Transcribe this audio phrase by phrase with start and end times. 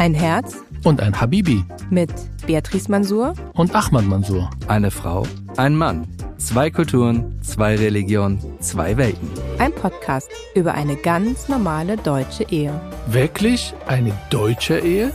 [0.00, 2.10] Ein Herz und ein Habibi mit
[2.46, 4.48] Beatrice Mansour und Ahmad Mansour.
[4.66, 5.26] Eine Frau,
[5.58, 6.08] ein Mann.
[6.38, 9.28] Zwei Kulturen, zwei Religionen, zwei Welten.
[9.58, 12.80] Ein Podcast über eine ganz normale deutsche Ehe.
[13.08, 15.12] Wirklich eine deutsche Ehe?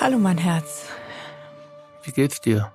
[0.00, 0.86] Hallo mein Herz.
[2.02, 2.72] Wie geht's dir?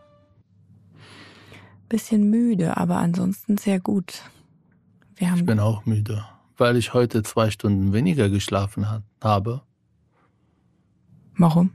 [1.89, 4.21] Bisschen müde, aber ansonsten sehr gut.
[5.17, 6.23] Wir haben ich bin auch müde,
[6.55, 8.87] weil ich heute zwei Stunden weniger geschlafen
[9.21, 9.61] habe.
[11.41, 11.71] Warum?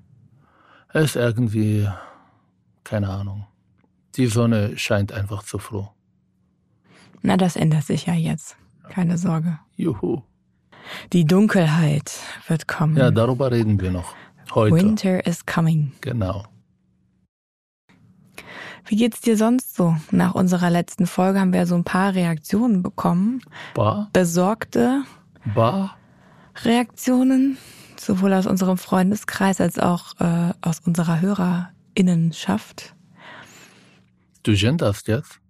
[0.92, 1.88] Es ist irgendwie,
[2.84, 3.46] keine Ahnung.
[4.14, 5.88] Die Sonne scheint einfach zu froh.
[7.22, 8.56] Na, das ändert sich ja jetzt.
[8.88, 9.58] Keine Sorge.
[9.74, 10.22] Juhu.
[11.12, 12.12] Die Dunkelheit
[12.46, 12.96] wird kommen.
[12.96, 14.14] Ja, darüber reden wir noch.
[14.54, 14.76] Heute.
[14.76, 15.92] Winter is coming.
[16.00, 16.44] Genau.
[18.86, 19.96] Wie geht's dir sonst so?
[20.12, 23.42] Nach unserer letzten Folge haben wir so ein paar Reaktionen bekommen.
[23.74, 24.10] Bar?
[24.12, 25.02] Besorgte
[25.56, 25.96] Bar?
[26.62, 27.58] Reaktionen,
[28.00, 32.94] sowohl aus unserem Freundeskreis als auch äh, aus unserer Hörerinnenschaft.
[34.42, 35.40] Du genderst jetzt?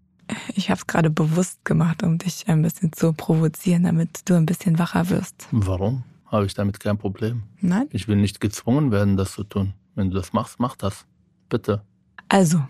[0.54, 4.46] Ich habe es gerade bewusst gemacht, um dich ein bisschen zu provozieren, damit du ein
[4.46, 5.46] bisschen wacher wirst.
[5.52, 6.02] Warum?
[6.26, 7.44] Habe ich damit kein Problem.
[7.60, 7.86] Nein?
[7.90, 9.74] Ich will nicht gezwungen werden, das zu tun.
[9.94, 11.06] Wenn du das machst, mach das.
[11.48, 11.82] Bitte.
[12.28, 12.60] Also.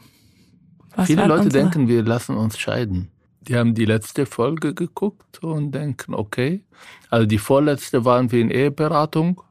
[1.05, 1.65] Viele Leute unsere...
[1.65, 3.11] denken, wir lassen uns scheiden.
[3.43, 6.65] Die haben die letzte Folge geguckt und denken, okay.
[7.11, 9.43] Also die vorletzte waren wir in Eheberatung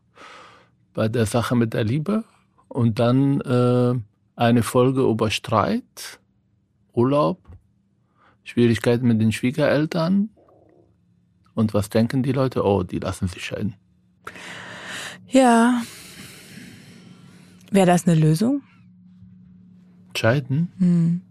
[0.95, 2.23] bei der Sache mit der Liebe.
[2.67, 3.93] Und dann äh,
[4.35, 6.19] eine Folge über Streit
[6.93, 7.39] Urlaub,
[8.43, 10.29] Schwierigkeiten mit den Schwiegereltern.
[11.53, 12.65] Und was denken die Leute?
[12.65, 13.75] Oh, die lassen sich scheiden.
[15.27, 15.81] Ja.
[17.71, 18.63] Wäre das eine Lösung?
[20.15, 20.71] Scheiden?
[20.79, 21.21] Hm.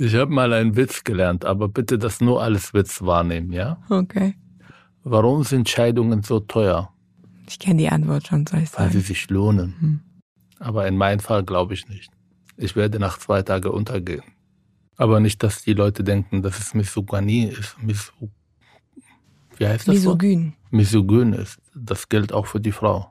[0.00, 3.78] ich habe mal einen Witz gelernt, aber bitte das nur alles Witz wahrnehmen, ja?
[3.90, 4.34] Okay.
[5.02, 6.92] Warum sind Scheidungen so teuer?
[7.48, 8.84] Ich kenne die Antwort schon, soll ich sagen.
[8.84, 9.74] Weil sie sich lohnen.
[9.80, 10.00] Hm.
[10.58, 12.10] Aber in meinem Fall glaube ich nicht.
[12.56, 14.22] Ich werde nach zwei Tagen untergehen.
[14.96, 17.76] Aber nicht, dass die Leute denken, dass es Misogynie ist.
[17.82, 18.12] Miso
[19.56, 19.94] Wie heißt das?
[19.94, 20.54] Misogyn.
[20.70, 20.76] So?
[20.76, 21.58] Misogyn ist.
[21.74, 23.10] Das gilt auch für die Frau.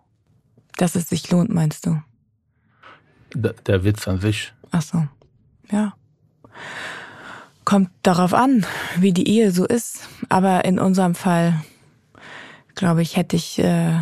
[0.77, 2.01] Dass es sich lohnt, meinst du?
[3.33, 4.53] D der Witz an sich.
[4.71, 5.07] Ach so.
[5.71, 5.93] Ja.
[7.65, 8.65] Kommt darauf an,
[8.97, 10.07] wie die Ehe so ist.
[10.29, 11.61] Aber in unserem Fall,
[12.75, 13.99] glaube ich, hätte ich äh,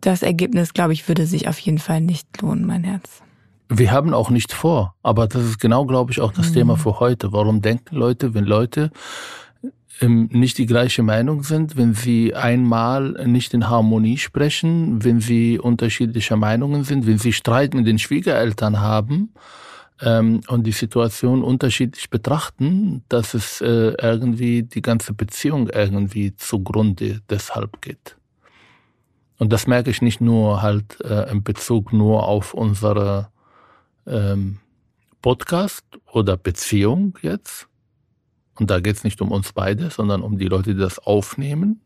[0.00, 3.22] das Ergebnis, glaube ich, würde sich auf jeden Fall nicht lohnen, mein Herz.
[3.68, 6.54] Wir haben auch nicht vor, aber das ist genau, glaube ich, auch das mhm.
[6.54, 7.32] Thema für heute.
[7.32, 8.90] Warum denken Leute, wenn Leute
[10.02, 15.58] ähm, nicht die gleiche Meinung sind, wenn sie einmal nicht in Harmonie sprechen, wenn sie
[15.58, 19.32] unterschiedlicher Meinungen sind, wenn sie Streit mit den Schwiegereltern haben
[20.02, 27.20] ähm, und die Situation unterschiedlich betrachten, dass es äh, irgendwie die ganze Beziehung irgendwie zugrunde
[27.30, 28.16] deshalb geht.
[29.38, 33.30] Und das merke ich nicht nur halt äh, in Bezug nur auf unsere
[34.06, 34.58] ähm,
[35.22, 37.68] Podcast oder Beziehung jetzt.
[38.58, 41.80] Und da geht es nicht um uns beide, sondern um die Leute, die das aufnehmen,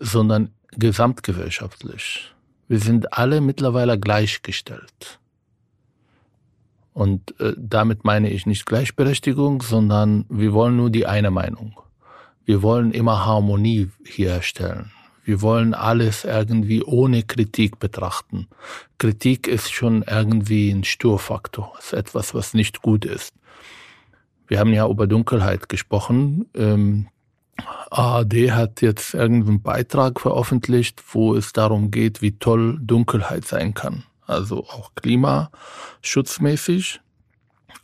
[0.00, 2.34] sondern gesamtgesellschaftlich.
[2.68, 5.20] Wir sind alle mittlerweile gleichgestellt.
[6.96, 11.78] Und äh, damit meine ich nicht Gleichberechtigung, sondern wir wollen nur die eine Meinung.
[12.46, 14.92] Wir wollen immer Harmonie herstellen.
[15.22, 18.48] Wir wollen alles irgendwie ohne Kritik betrachten.
[18.96, 23.34] Kritik ist schon irgendwie ein Störfaktor, ist etwas, was nicht gut ist.
[24.46, 26.46] Wir haben ja über Dunkelheit gesprochen.
[26.54, 27.08] Ähm,
[27.90, 34.04] ARD hat jetzt irgendeinen Beitrag veröffentlicht, wo es darum geht, wie toll Dunkelheit sein kann.
[34.26, 37.00] Also auch klimaschutzmäßig,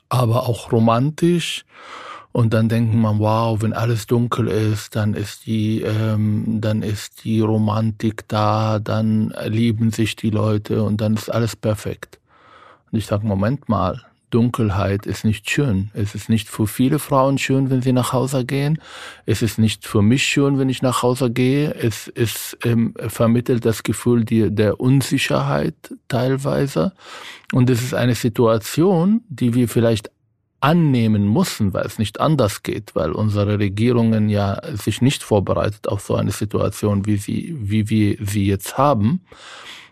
[0.08, 1.66] aber auch romantisch
[2.32, 7.24] und dann denkt man, wow, wenn alles dunkel ist, dann ist die, ähm, dann ist
[7.24, 12.18] die Romantik da, dann lieben sich die Leute und dann ist alles perfekt.
[12.90, 14.02] Und ich sage, Moment mal,
[14.32, 15.90] Dunkelheit ist nicht schön.
[15.92, 18.80] Es ist nicht für viele Frauen schön, wenn sie nach Hause gehen.
[19.26, 21.74] Es ist nicht für mich schön, wenn ich nach Hause gehe.
[21.74, 25.74] Es, es ähm, vermittelt das Gefühl die, der Unsicherheit
[26.08, 26.92] teilweise.
[27.52, 30.10] Und es ist eine Situation, die wir vielleicht
[30.60, 36.00] annehmen müssen, weil es nicht anders geht, weil unsere Regierungen ja sich nicht vorbereitet auf
[36.02, 39.22] so eine Situation, wie sie, wie wir sie jetzt haben.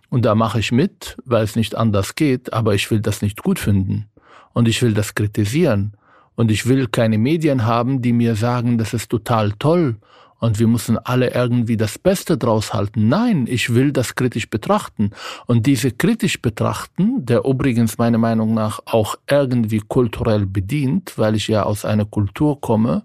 [0.09, 3.43] Und da mache ich mit, weil es nicht anders geht, aber ich will das nicht
[3.43, 4.07] gut finden.
[4.53, 5.93] Und ich will das kritisieren.
[6.35, 9.97] Und ich will keine Medien haben, die mir sagen, das ist total toll
[10.41, 13.09] und wir müssen alle irgendwie das Beste draus halten.
[13.09, 15.11] Nein, ich will das kritisch betrachten.
[15.47, 21.47] Und diese kritisch betrachten, der übrigens meiner Meinung nach auch irgendwie kulturell bedient, weil ich
[21.47, 23.03] ja aus einer Kultur komme,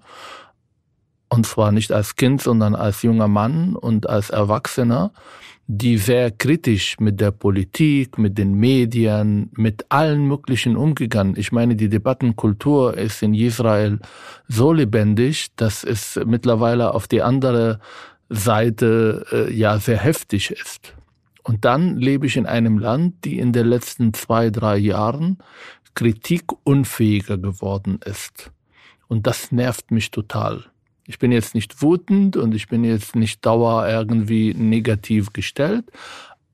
[1.28, 5.12] und zwar nicht als Kind, sondern als junger Mann und als Erwachsener,
[5.68, 11.36] die sehr kritisch mit der Politik, mit den Medien, mit allen möglichen umgegangen.
[11.38, 14.00] Ich meine, die Debattenkultur ist in Israel
[14.48, 17.80] so lebendig, dass es mittlerweile auf die andere
[18.30, 20.94] Seite äh, ja sehr heftig ist.
[21.42, 25.38] Und dann lebe ich in einem Land, die in den letzten zwei, drei Jahren
[25.96, 28.52] kritikunfähiger geworden ist.
[29.08, 30.66] Und das nervt mich total.
[31.08, 35.86] Ich bin jetzt nicht wütend und ich bin jetzt nicht dauer irgendwie negativ gestellt,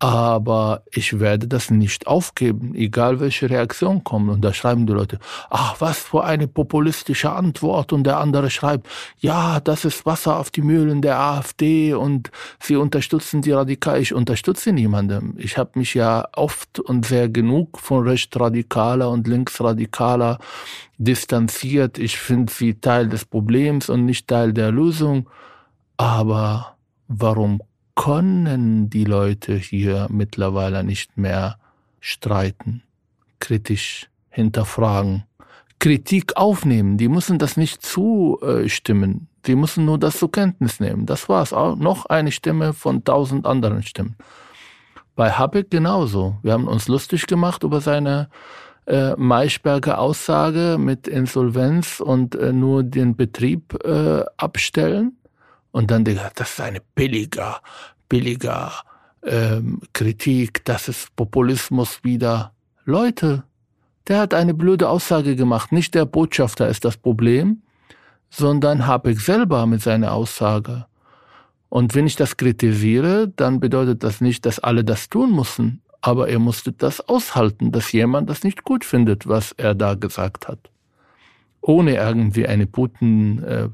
[0.01, 4.31] aber ich werde das nicht aufgeben, egal welche Reaktion kommt.
[4.31, 5.19] Und da schreiben die Leute,
[5.51, 7.93] ach, was für eine populistische Antwort.
[7.93, 8.87] Und der andere schreibt,
[9.19, 14.01] ja, das ist Wasser auf die Mühlen der AfD und sie unterstützen die Radikal.
[14.01, 15.35] Ich unterstütze niemanden.
[15.37, 20.39] Ich habe mich ja oft und sehr genug von rechtsradikaler und linksradikaler
[20.97, 21.99] distanziert.
[21.99, 25.29] Ich finde sie Teil des Problems und nicht Teil der Lösung.
[25.95, 26.75] Aber
[27.07, 27.61] warum
[27.95, 31.57] können die Leute hier mittlerweile nicht mehr
[31.99, 32.83] streiten,
[33.39, 35.23] kritisch hinterfragen,
[35.79, 36.97] Kritik aufnehmen.
[36.97, 39.27] Die müssen das nicht zustimmen.
[39.47, 41.07] Die müssen nur das zur Kenntnis nehmen.
[41.07, 41.53] Das war's.
[41.53, 44.15] Auch noch eine Stimme von tausend anderen Stimmen.
[45.15, 46.37] Bei Habeck genauso.
[46.43, 48.29] Wir haben uns lustig gemacht über seine
[48.85, 55.17] äh, Maischberger Aussage mit Insolvenz und äh, nur den Betrieb äh, abstellen.
[55.71, 57.61] Und dann gesagt, das ist eine billiger,
[58.09, 58.71] billiger
[59.23, 62.53] ähm, Kritik, das ist Populismus wieder.
[62.85, 63.43] Leute,
[64.07, 65.71] der hat eine blöde Aussage gemacht.
[65.71, 67.61] Nicht der Botschafter ist das Problem,
[68.29, 70.85] sondern Habeck selber mit seiner Aussage.
[71.69, 75.81] Und wenn ich das kritisiere, dann bedeutet das nicht, dass alle das tun müssen.
[76.01, 80.47] Aber er musste das aushalten, dass jemand das nicht gut findet, was er da gesagt
[80.47, 80.71] hat.
[81.61, 83.69] Ohne irgendwie eine Putin, äh,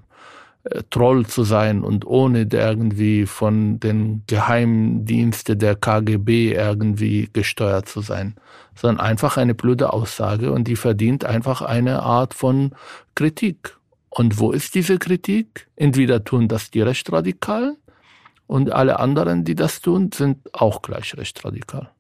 [0.90, 8.36] Troll zu sein und ohne irgendwie von den Geheimdiensten der KGB irgendwie gesteuert zu sein,
[8.76, 12.72] sondern einfach eine blöde Aussage und die verdient einfach eine Art von
[13.16, 13.78] Kritik.
[14.10, 15.68] Und wo ist diese Kritik?
[15.76, 17.78] Entweder tun das die Rechtsradikalen
[18.48, 21.92] und alle anderen, die das tun, sind auch gleich rechtsradikal.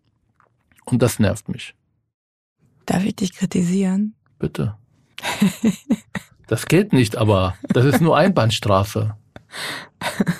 [0.86, 1.76] Und das nervt mich.
[2.86, 4.16] Darf ich dich kritisieren?
[4.40, 4.76] Bitte.
[6.48, 9.16] Das geht nicht, aber das ist nur Einbahnstraße.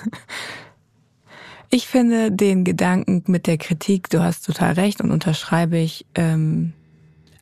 [1.70, 6.06] Ich finde den Gedanken mit der Kritik, du hast total recht und unterschreibe ich.
[6.14, 6.72] Ähm,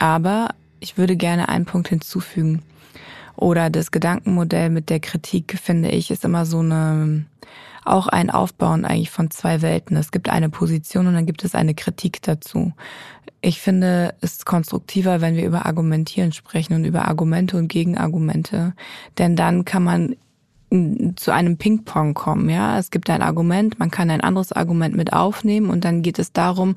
[0.01, 0.49] aber
[0.81, 2.63] ich würde gerne einen Punkt hinzufügen.
[3.37, 7.27] Oder das Gedankenmodell mit der Kritik, finde ich, ist immer so eine,
[7.85, 9.97] auch ein Aufbauen eigentlich von zwei Welten.
[9.97, 12.73] Es gibt eine Position und dann gibt es eine Kritik dazu.
[13.41, 18.75] Ich finde es konstruktiver, wenn wir über Argumentieren sprechen und über Argumente und Gegenargumente.
[19.19, 20.17] Denn dann kann man
[21.17, 22.79] zu einem Ping-Pong kommen, ja.
[22.79, 26.33] Es gibt ein Argument, man kann ein anderes Argument mit aufnehmen und dann geht es
[26.33, 26.77] darum,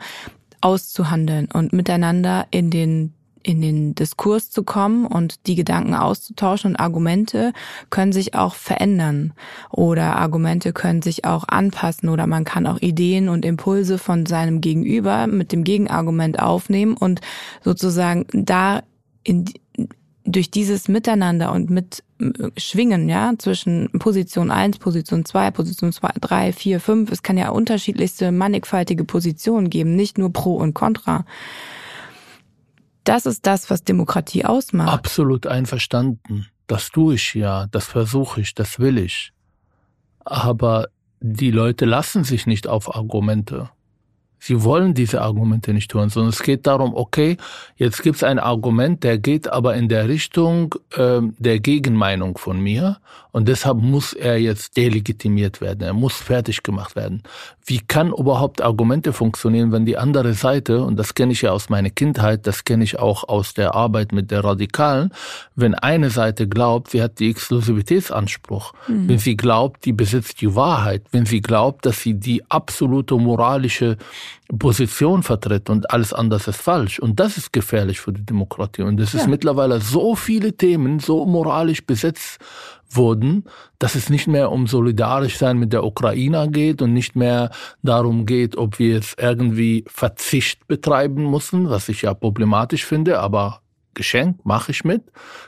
[0.62, 6.76] auszuhandeln und miteinander in den in den Diskurs zu kommen und die Gedanken auszutauschen und
[6.78, 7.54] Argumente
[7.90, 9.34] können sich auch verändern
[9.72, 14.62] oder Argumente können sich auch anpassen oder man kann auch Ideen und Impulse von seinem
[14.62, 17.22] Gegenüber mit dem Gegenargument aufnehmen und
[17.64, 18.84] sozusagen da
[19.24, 19.46] in,
[20.26, 26.10] durch dieses Miteinander und mit äh, Schwingen, ja, zwischen Position 1, Position 2, Position 2,
[26.20, 31.26] 3, 4, 5, es kann ja unterschiedlichste, mannigfaltige Positionen geben, nicht nur Pro und Contra
[33.10, 34.94] das ist das, was Demokratie ausmacht.
[34.94, 36.46] Absolut einverstanden.
[36.68, 39.34] Das tue ich ja, das versuche ich, das will ich.
[40.24, 40.90] Aber
[41.20, 43.72] die Leute lassen sich nicht auf Argumente.
[44.40, 47.38] Sie wollen diese Argumente nicht hören, sondern es geht darum, okay,
[47.76, 52.60] jetzt gibt es ein Argument, der geht aber in der Richtung äh, der Gegenmeinung von
[52.60, 52.98] mir
[53.32, 57.22] und deshalb muss er jetzt delegitimiert werden, er muss fertig gemacht werden.
[57.66, 61.70] Wie kann überhaupt Argumente funktionieren, wenn die andere Seite, und das kenne ich ja aus
[61.70, 65.14] meiner Kindheit, das kenne ich auch aus der Arbeit mit der Radikalen,
[65.56, 69.10] wenn eine Seite glaubt, sie hat die Exklusivitätsanspruch, mhm.
[69.10, 73.98] wenn sie glaubt, die besitzt die Wahrheit, wenn sie glaubt, dass sie die absolute moralische
[74.58, 77.00] Position vertritt und alles anders ist falsch.
[77.00, 78.82] Und das ist gefährlich für die Demokratie.
[78.82, 79.20] Und es ja.
[79.20, 82.40] ist mittlerweile so viele Themen so moralisch besetzt
[82.90, 83.46] wurden,
[83.78, 87.52] dass es nicht mehr um solidarisch sein mit der Ukraine geht und nicht mehr
[87.84, 93.62] darum geht, ob wir jetzt irgendwie Verzicht betreiben müssen, was ich ja problematisch finde, aber
[93.94, 95.04] Geschenk, mache ich mit,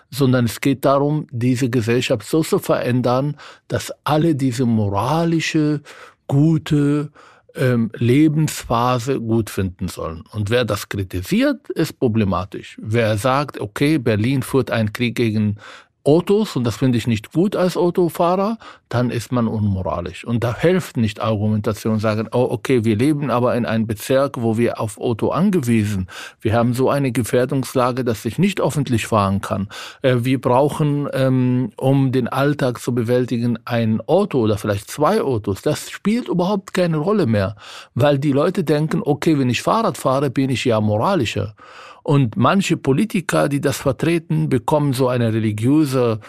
[0.10, 5.82] sondern es geht darum, diese Gesellschaft so zu verändern, dass alle diese moralische,
[6.28, 7.12] gute
[7.56, 10.24] ähm, Lebensphase gut finden sollen.
[10.32, 12.78] Und wer das kritisiert, ist problematisch.
[12.82, 15.58] Wer sagt, okay, Berlin führt einen Krieg gegen
[16.04, 18.58] Autos und das finde ich nicht gut als Autofahrer,
[18.90, 20.26] dann ist man unmoralisch.
[20.26, 24.58] Und da hilft nicht Argumentation, sagen, oh, okay, wir leben aber in einem Bezirk, wo
[24.58, 26.08] wir auf Auto angewiesen.
[26.42, 29.70] Wir haben so eine Gefährdungslage, dass ich nicht öffentlich fahren kann.
[30.02, 35.62] Äh, wir brauchen, ähm, um den Alltag zu bewältigen, ein Auto oder vielleicht zwei Autos.
[35.62, 37.56] Das spielt überhaupt keine Rolle mehr,
[37.94, 41.56] weil die Leute denken, okay, wenn ich Fahrrad fahre, bin ich ja moralischer.
[42.04, 46.20] Und manche Politiker, die das vertreten, bekommen so eine religiöse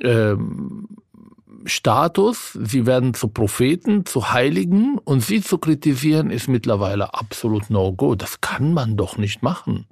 [0.00, 0.88] ähm,
[1.64, 2.52] Status.
[2.62, 8.14] Sie werden zu Propheten, zu Heiligen und sie zu kritisieren ist mittlerweile absolut no-go.
[8.14, 9.86] Das kann man doch nicht machen.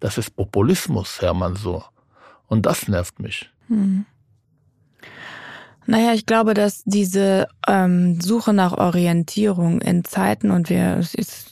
[0.00, 1.84] Das ist Populismus, Hermann so.
[2.46, 3.48] Und das nervt mich.
[3.68, 4.06] Hm.
[5.86, 11.00] Naja, ich glaube, dass diese ähm, Suche nach Orientierung in Zeiten und wir,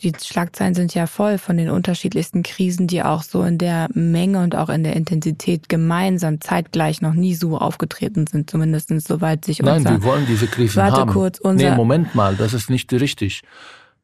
[0.03, 4.43] die Schlagzeilen sind ja voll von den unterschiedlichsten Krisen, die auch so in der Menge
[4.43, 9.61] und auch in der Intensität gemeinsam zeitgleich noch nie so aufgetreten sind, zumindest soweit sich
[9.63, 9.81] unser...
[9.81, 11.13] Nein, wir wollen diese Krisen warte haben.
[11.13, 13.43] Kurz, unser, nee, Moment mal, das ist nicht richtig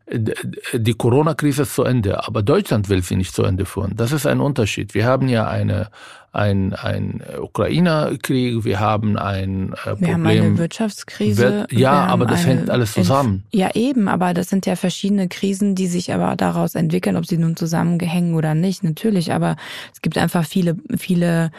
[0.07, 3.97] die Corona-Krise ist zu Ende, aber Deutschland will sie nicht zu Ende führen.
[3.97, 4.93] Das ist ein Unterschied.
[4.93, 5.89] Wir haben ja eine,
[6.31, 10.01] ein, ein Ukrainer-Krieg, wir haben ein äh, Problem.
[10.01, 11.67] Wir haben eine Wirtschaftskrise.
[11.71, 13.45] ja, aber das hängt alles zusammen.
[13.51, 17.39] ja, eben, aber das sind ja verschiedene Krisen, die sich aber daraus entwickeln, ob sie
[17.39, 19.33] nun zusammenhängen oder nicht, natürlich.
[19.33, 19.57] Aber
[19.93, 21.51] es gibt einfach viele, viele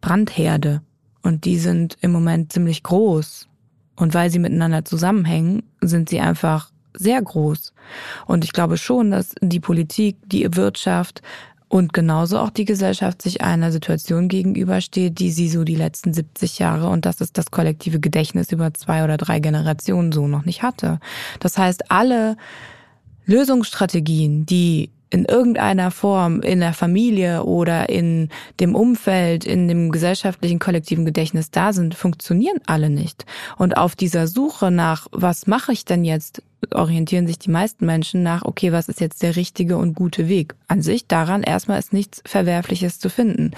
[0.00, 0.80] Brandherde
[1.22, 3.48] und die sind im Moment ziemlich groß.
[3.96, 7.72] Und weil sie miteinander zusammenhängen, sind sie einfach sehr groß.
[8.26, 11.22] Und ich glaube schon, dass die Politik, die Wirtschaft
[11.68, 16.58] und genauso auch die Gesellschaft sich einer Situation gegenübersteht, die sie so die letzten 70
[16.60, 20.62] Jahre und das ist das kollektive Gedächtnis über zwei oder drei Generationen so noch nicht
[20.62, 21.00] hatte.
[21.40, 22.36] Das heißt, alle
[23.26, 30.58] Lösungsstrategien, die in irgendeiner Form in der Familie oder in dem Umfeld, in dem gesellschaftlichen
[30.58, 33.24] kollektiven Gedächtnis da sind, funktionieren alle nicht.
[33.56, 38.22] Und auf dieser Suche nach, was mache ich denn jetzt, orientieren sich die meisten Menschen
[38.22, 40.54] nach, okay, was ist jetzt der richtige und gute Weg?
[40.68, 43.52] An sich daran erstmal ist nichts Verwerfliches zu finden.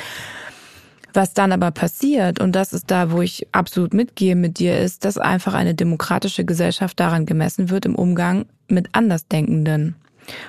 [1.13, 5.05] Was dann aber passiert, und das ist da, wo ich absolut mitgehe mit dir, ist,
[5.05, 9.97] dass einfach eine demokratische Gesellschaft daran gemessen wird im Umgang mit Andersdenkenden.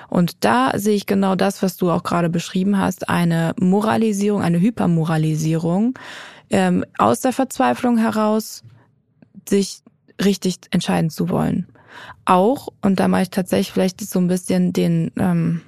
[0.08, 4.60] Und da sehe ich genau das, was du auch gerade beschrieben hast, eine Moralisierung, eine
[4.60, 5.98] Hypermoralisierung
[6.50, 8.62] ähm, aus der Verzweiflung heraus,
[9.48, 9.80] sich
[10.22, 11.66] richtig entscheiden zu wollen.
[12.24, 15.62] Auch, und da mache ich tatsächlich vielleicht so ein bisschen den, ähm,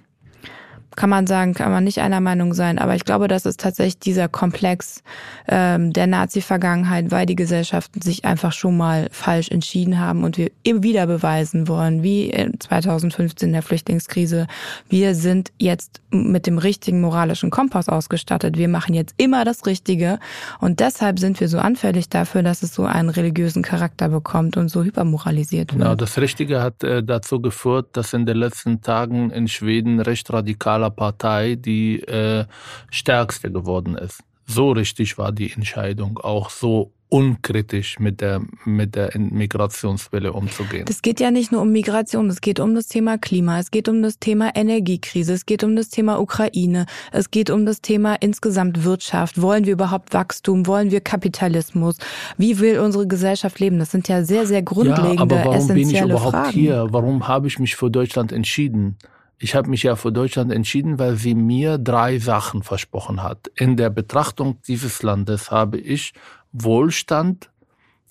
[1.00, 2.78] kann man sagen, kann man nicht einer Meinung sein.
[2.78, 5.02] Aber ich glaube, das ist tatsächlich dieser Komplex
[5.48, 10.50] ähm, der Nazi-Vergangenheit, weil die Gesellschaften sich einfach schon mal falsch entschieden haben und wir
[10.62, 14.46] immer wieder beweisen wollen, wie 2015 in der Flüchtlingskrise,
[14.90, 18.58] wir sind jetzt mit dem richtigen moralischen Kompass ausgestattet.
[18.58, 20.18] Wir machen jetzt immer das Richtige
[20.58, 24.68] und deshalb sind wir so anfällig dafür, dass es so einen religiösen Charakter bekommt und
[24.68, 25.82] so hypermoralisiert wird.
[25.82, 30.30] Genau, das Richtige hat äh, dazu geführt, dass in den letzten Tagen in Schweden recht
[30.30, 32.44] radikaler Partei die äh,
[32.90, 34.22] stärkste geworden ist.
[34.46, 40.86] So richtig war die Entscheidung auch so unkritisch mit der, mit der Migrationswelle umzugehen.
[40.88, 43.88] Es geht ja nicht nur um Migration, es geht um das Thema Klima, es geht
[43.88, 48.14] um das Thema Energiekrise, es geht um das Thema Ukraine, es geht um das Thema
[48.14, 49.42] insgesamt Wirtschaft.
[49.42, 50.66] Wollen wir überhaupt Wachstum?
[50.66, 51.96] Wollen wir Kapitalismus?
[52.38, 53.78] Wie will unsere Gesellschaft leben?
[53.78, 56.52] Das sind ja sehr, sehr grundlegende, ja, aber warum bin ich überhaupt Fragen.
[56.52, 56.86] hier?
[56.90, 58.96] Warum habe ich mich für Deutschland entschieden?
[59.42, 63.50] Ich habe mich ja für Deutschland entschieden, weil sie mir drei Sachen versprochen hat.
[63.54, 66.12] In der Betrachtung dieses Landes habe ich
[66.52, 67.50] Wohlstand,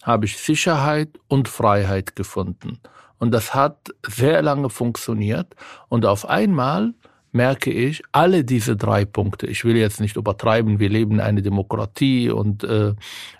[0.01, 2.79] habe ich Sicherheit und Freiheit gefunden.
[3.19, 5.55] Und das hat sehr lange funktioniert.
[5.88, 6.95] Und auf einmal
[7.31, 12.31] merke ich, alle diese drei Punkte, ich will jetzt nicht übertreiben, wir leben eine Demokratie
[12.31, 12.95] und äh,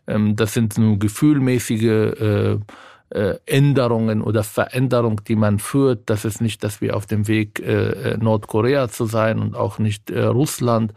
[0.06, 2.60] äh, das sind nur gefühlmäßige äh,
[3.12, 6.10] Änderungen oder Veränderung, die man führt.
[6.10, 10.12] Das ist nicht, dass wir auf dem Weg äh, Nordkorea zu sein und auch nicht
[10.12, 10.94] äh, Russland.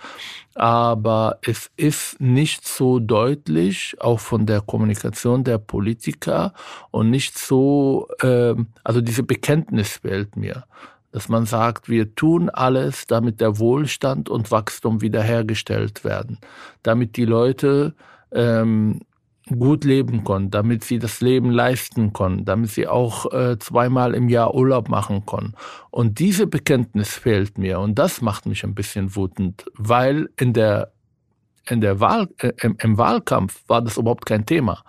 [0.54, 6.52] Aber es ist nicht so deutlich, auch von der Kommunikation der Politiker
[6.90, 8.54] und nicht so, äh,
[8.84, 10.64] also diese Bekenntnis fehlt mir
[11.12, 16.38] dass man sagt, wir tun alles, damit der Wohlstand und Wachstum wiederhergestellt werden,
[16.82, 17.94] damit die Leute
[18.32, 19.02] ähm,
[19.58, 24.28] gut leben können, damit sie das Leben leisten können, damit sie auch äh, zweimal im
[24.28, 25.54] Jahr Urlaub machen können.
[25.90, 30.92] Und diese Bekenntnis fehlt mir und das macht mich ein bisschen wütend, weil in der
[31.68, 34.82] in der Wahl äh, im, im Wahlkampf war das überhaupt kein Thema.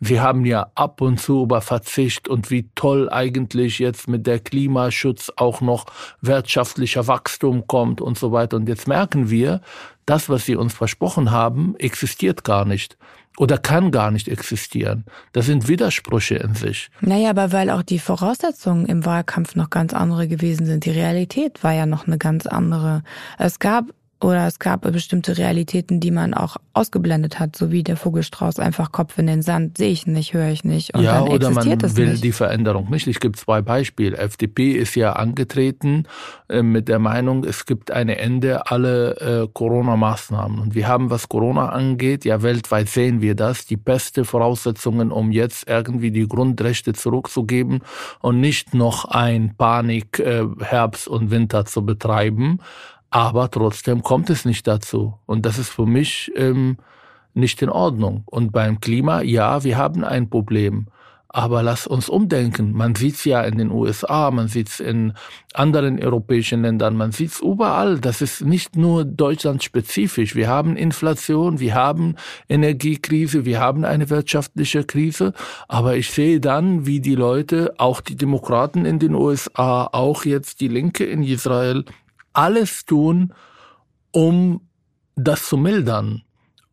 [0.00, 4.38] Wir haben ja ab und zu über Verzicht und wie toll eigentlich jetzt mit der
[4.38, 5.86] Klimaschutz auch noch
[6.20, 8.56] wirtschaftlicher Wachstum kommt und so weiter.
[8.56, 9.60] Und jetzt merken wir,
[10.04, 12.98] das, was sie uns versprochen haben, existiert gar nicht
[13.38, 15.04] oder kann gar nicht existieren.
[15.32, 16.90] Das sind Widersprüche in sich.
[17.00, 20.84] Naja, aber weil auch die Voraussetzungen im Wahlkampf noch ganz andere gewesen sind.
[20.84, 23.02] Die Realität war ja noch eine ganz andere.
[23.38, 23.86] Es gab
[24.24, 28.90] oder es gab bestimmte Realitäten, die man auch ausgeblendet hat, so wie der Vogelstrauß einfach
[28.90, 30.94] Kopf in den Sand, sehe ich nicht, höre ich nicht.
[30.94, 32.24] Und ja, dann oder man will nicht.
[32.24, 33.06] die Veränderung nicht.
[33.06, 34.16] Ich gebe zwei Beispiele.
[34.16, 36.04] FDP ist ja angetreten
[36.48, 40.58] äh, mit der Meinung, es gibt ein Ende alle äh, Corona-Maßnahmen.
[40.58, 45.32] Und wir haben, was Corona angeht, ja weltweit sehen wir das, die beste Voraussetzungen, um
[45.32, 47.80] jetzt irgendwie die Grundrechte zurückzugeben
[48.20, 52.60] und nicht noch ein Panik äh, Herbst und Winter zu betreiben.
[53.14, 55.14] Aber trotzdem kommt es nicht dazu.
[55.24, 56.78] Und das ist für mich ähm,
[57.32, 58.24] nicht in Ordnung.
[58.26, 60.88] Und beim Klima, ja, wir haben ein Problem.
[61.28, 62.72] Aber lass uns umdenken.
[62.72, 65.12] Man sieht es ja in den USA, man sieht es in
[65.52, 68.00] anderen europäischen Ländern, man sieht es überall.
[68.00, 70.34] Das ist nicht nur deutschlandspezifisch.
[70.34, 72.16] Wir haben Inflation, wir haben
[72.48, 75.34] Energiekrise, wir haben eine wirtschaftliche Krise.
[75.68, 80.60] Aber ich sehe dann, wie die Leute, auch die Demokraten in den USA, auch jetzt
[80.60, 81.84] die Linke in Israel,
[82.34, 83.32] alles tun,
[84.12, 84.60] um
[85.16, 86.22] das zu mildern,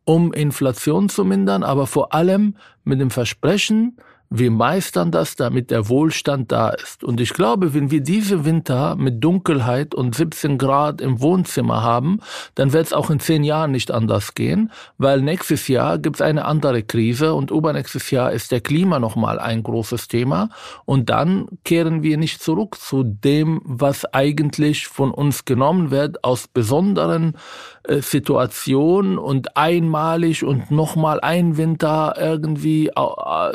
[0.04, 3.96] um Inflation zu mindern, aber vor allem mit dem Versprechen,
[4.34, 7.04] wir meistern das, damit der Wohlstand da ist.
[7.04, 12.20] Und ich glaube, wenn wir diese Winter mit Dunkelheit und 17 Grad im Wohnzimmer haben,
[12.54, 16.22] dann wird es auch in zehn Jahren nicht anders gehen, weil nächstes Jahr gibt es
[16.22, 20.48] eine andere Krise und übernächstes Jahr ist der Klima nochmal ein großes Thema.
[20.86, 26.48] Und dann kehren wir nicht zurück zu dem, was eigentlich von uns genommen wird aus
[26.48, 27.36] besonderen
[27.84, 32.90] äh, Situationen und einmalig und nochmal ein Winter irgendwie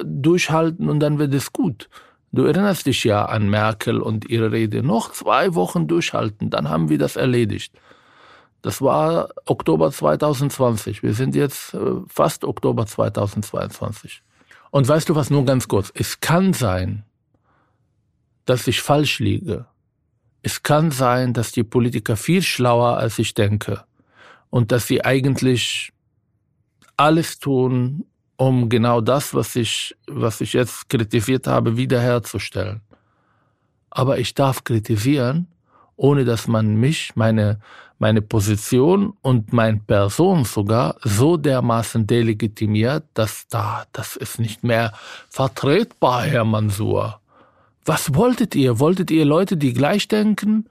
[0.06, 1.90] durchhalten halten und dann wird es gut.
[2.32, 4.84] Du erinnerst dich ja an Merkel und ihre Rede.
[4.84, 7.74] Noch zwei Wochen durchhalten, dann haben wir das erledigt.
[8.62, 11.04] Das war Oktober 2020.
[11.04, 14.24] Wir sind jetzt äh, fast Oktober 2022.
[14.72, 15.92] Und weißt du was, nur ganz kurz.
[15.96, 17.04] Es kann sein,
[18.46, 19.66] dass ich falsch liege.
[20.42, 23.84] Es kann sein, dass die Politiker viel schlauer als ich denke
[24.50, 25.94] und dass sie eigentlich
[26.98, 28.06] alles tun,
[28.38, 32.82] um genau das, was ich, was ich jetzt kritisiert habe, wiederherzustellen.
[33.90, 35.48] Aber ich darf kritisieren,
[35.96, 37.60] ohne dass man mich, meine,
[37.98, 44.94] meine Position und meine Person sogar so dermaßen delegitimiert, dass da, das ist nicht mehr
[45.30, 47.20] vertretbar, Herr Mansur.
[47.86, 48.80] Was wolltet ihr?
[48.80, 50.68] Wolltet ihr Leute, die gleich denken,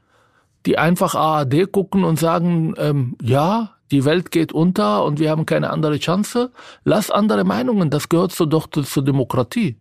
[0.66, 5.46] die einfach ARD gucken und sagen, ähm, ja, die Welt geht unter und wir haben
[5.46, 6.52] keine andere Chance.
[6.84, 9.76] Lass andere Meinungen, das gehört so doch zur Demokratie.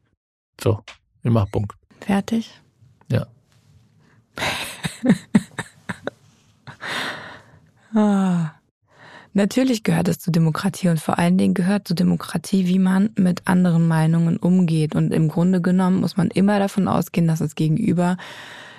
[0.62, 0.80] So,
[1.24, 1.74] ich mach Punkt.
[2.02, 2.52] Fertig?
[3.10, 3.26] Ja.
[7.96, 8.52] ah.
[9.38, 13.42] Natürlich gehört es zur Demokratie und vor allen Dingen gehört zur Demokratie, wie man mit
[13.50, 14.96] anderen Meinungen umgeht.
[14.96, 18.16] Und im Grunde genommen muss man immer davon ausgehen, dass das Gegenüber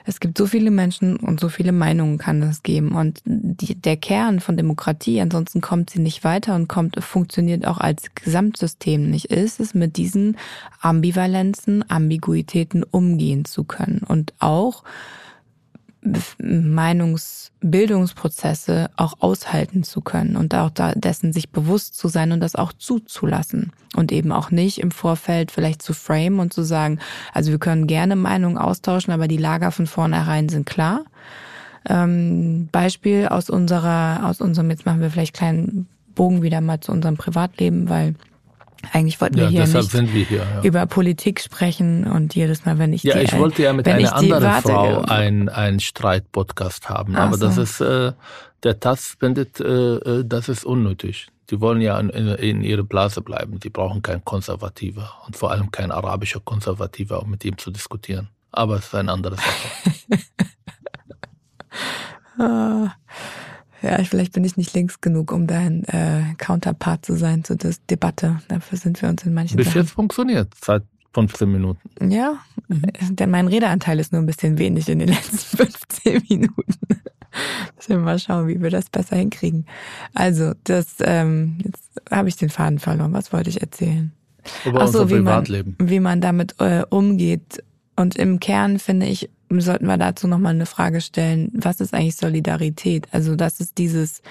[0.09, 2.93] es gibt so viele Menschen und so viele Meinungen kann es geben.
[2.93, 7.79] Und die, der Kern von Demokratie, ansonsten kommt sie nicht weiter und kommt, funktioniert auch
[7.79, 10.37] als Gesamtsystem nicht, ist es mit diesen
[10.81, 14.85] Ambivalenzen, Ambiguitäten umgehen zu können und auch
[16.39, 22.55] Meinungsbildungsprozesse auch aushalten zu können und auch da dessen sich bewusst zu sein und das
[22.55, 26.99] auch zuzulassen und eben auch nicht im Vorfeld vielleicht zu frame und zu sagen,
[27.33, 31.05] also wir können gerne Meinungen austauschen, aber die Lager von vornherein sind klar.
[31.89, 36.93] Ähm, Beispiel aus unserer, aus unserem, jetzt machen wir vielleicht kleinen Bogen wieder mal zu
[36.93, 38.15] unserem Privatleben, weil
[38.93, 40.63] eigentlich wollten wir hier nicht wir hier, ja.
[40.63, 44.15] über Politik sprechen und jedes Mal, wenn ich ja, die, ich wollte ja mit einer
[44.15, 47.47] anderen Frau einen ein Streitpodcast haben, aber so.
[47.47, 48.13] das ist äh,
[48.63, 51.29] der Taz findet, äh, äh, das ist unnötig.
[51.51, 53.61] Die wollen ja in, in ihre Blase bleiben.
[53.61, 58.31] Die brauchen keinen Konservativer und vor allem kein arabischer Konservativer, um mit ihm zu diskutieren.
[58.51, 60.19] Aber es ist eine andere Sache.
[63.87, 67.75] Ja, vielleicht bin ich nicht links genug, um dein äh, Counterpart zu sein zu der
[67.89, 68.41] Debatte.
[68.49, 69.83] Dafür sind wir uns in manchen Bis Sachen.
[69.83, 70.83] jetzt funktioniert, seit
[71.15, 72.11] 15 Minuten.
[72.11, 72.83] Ja, mhm.
[73.17, 76.79] denn mein Redeanteil ist nur ein bisschen wenig in den letzten 15 Minuten.
[77.77, 79.67] Müssen wir mal schauen, wie wir das besser hinkriegen.
[80.15, 83.13] Also, das, ähm, jetzt habe ich den Faden verloren.
[83.13, 84.13] Was wollte ich erzählen?
[84.65, 85.77] Über Ach so, unser wie man, Privatleben.
[85.79, 87.63] wie man damit äh, umgeht.
[87.97, 92.17] Und im Kern finde ich, sollten wir dazu nochmal eine Frage stellen, was ist eigentlich
[92.17, 93.09] Solidarität?
[93.13, 94.23] Also das ist dieses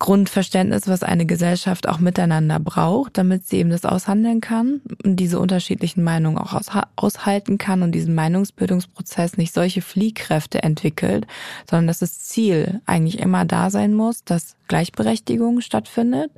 [0.00, 5.38] Grundverständnis, was eine Gesellschaft auch miteinander braucht, damit sie eben das aushandeln kann und diese
[5.38, 6.58] unterschiedlichen Meinungen auch
[6.96, 11.26] aushalten kann und diesen Meinungsbildungsprozess nicht solche Fliehkräfte entwickelt,
[11.68, 16.30] sondern dass das Ziel eigentlich immer da sein muss, dass Gleichberechtigung stattfindet.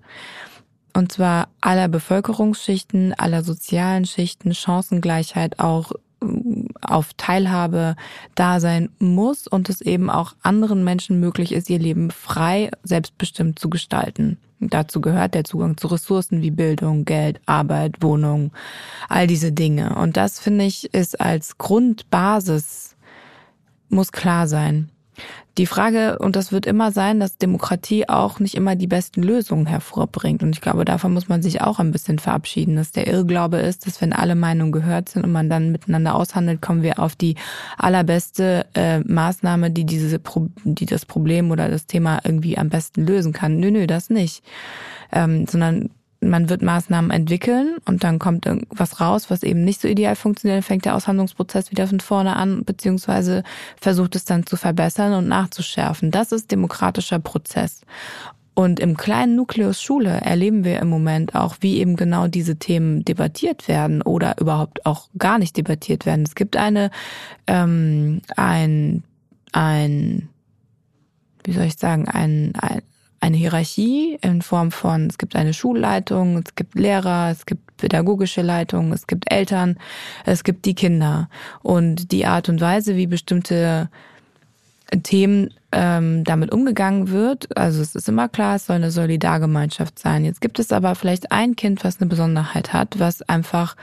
[0.92, 5.92] Und zwar aller Bevölkerungsschichten, aller sozialen Schichten, Chancengleichheit auch
[6.80, 7.96] auf Teilhabe
[8.34, 13.58] da sein muss und es eben auch anderen Menschen möglich ist, ihr Leben frei, selbstbestimmt
[13.58, 14.38] zu gestalten.
[14.60, 18.52] Dazu gehört der Zugang zu Ressourcen wie Bildung, Geld, Arbeit, Wohnung,
[19.08, 19.96] all diese Dinge.
[19.96, 22.96] Und das finde ich ist als Grundbasis
[23.88, 24.88] muss klar sein.
[25.58, 29.66] Die Frage, und das wird immer sein, dass Demokratie auch nicht immer die besten Lösungen
[29.66, 30.42] hervorbringt.
[30.42, 33.86] Und ich glaube, davon muss man sich auch ein bisschen verabschieden, dass der Irrglaube ist,
[33.86, 37.34] dass wenn alle Meinungen gehört sind und man dann miteinander aushandelt, kommen wir auf die
[37.76, 40.18] allerbeste äh, Maßnahme, die diese,
[40.64, 43.58] die das Problem oder das Thema irgendwie am besten lösen kann.
[43.60, 44.42] Nö, nö, das nicht.
[45.12, 45.90] Ähm, sondern
[46.22, 50.58] man wird Maßnahmen entwickeln und dann kommt irgendwas raus, was eben nicht so ideal funktioniert,
[50.58, 53.42] dann fängt der Aushandlungsprozess wieder von vorne an, beziehungsweise
[53.80, 56.10] versucht es dann zu verbessern und nachzuschärfen.
[56.10, 57.82] Das ist demokratischer Prozess.
[58.54, 63.02] Und im kleinen Nukleus Schule erleben wir im Moment auch, wie eben genau diese Themen
[63.02, 66.24] debattiert werden oder überhaupt auch gar nicht debattiert werden.
[66.26, 66.90] Es gibt eine,
[67.46, 69.04] ähm, ein,
[69.52, 70.28] ein,
[71.44, 72.82] wie soll ich sagen, ein, ein,
[73.22, 78.42] eine Hierarchie in Form von, es gibt eine Schulleitung, es gibt Lehrer, es gibt pädagogische
[78.42, 79.78] Leitung, es gibt Eltern,
[80.26, 81.28] es gibt die Kinder.
[81.62, 83.88] Und die Art und Weise, wie bestimmte
[85.04, 90.24] Themen ähm, damit umgegangen wird, also es ist immer klar, es soll eine Solidargemeinschaft sein.
[90.24, 93.76] Jetzt gibt es aber vielleicht ein Kind, was eine Besonderheit hat, was einfach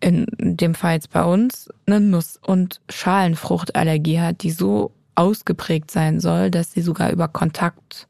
[0.00, 6.20] in dem Fall jetzt bei uns eine Nuss- und Schalenfruchtallergie hat, die so ausgeprägt sein
[6.20, 8.08] soll, dass sie sogar über Kontakt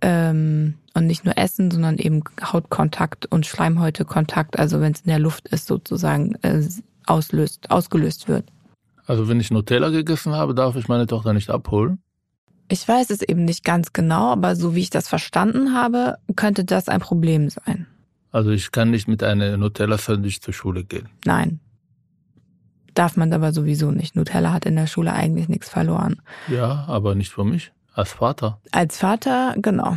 [0.00, 5.18] ähm, und nicht nur Essen, sondern eben Hautkontakt und Schleimhäutekontakt, also wenn es in der
[5.18, 6.62] Luft ist, sozusagen äh,
[7.06, 8.44] auslöst, ausgelöst wird.
[9.06, 11.98] Also wenn ich Nutella gegessen habe, darf ich meine Tochter nicht abholen?
[12.68, 16.64] Ich weiß es eben nicht ganz genau, aber so wie ich das verstanden habe, könnte
[16.64, 17.86] das ein Problem sein.
[18.30, 21.08] Also ich kann nicht mit einer Nutella-Sandwich zur Schule gehen.
[21.24, 21.58] Nein.
[22.94, 24.16] Darf man aber sowieso nicht.
[24.16, 26.20] Nutella hat in der Schule eigentlich nichts verloren.
[26.48, 27.72] Ja, aber nicht für mich.
[27.94, 28.58] Als Vater.
[28.72, 29.96] Als Vater, genau.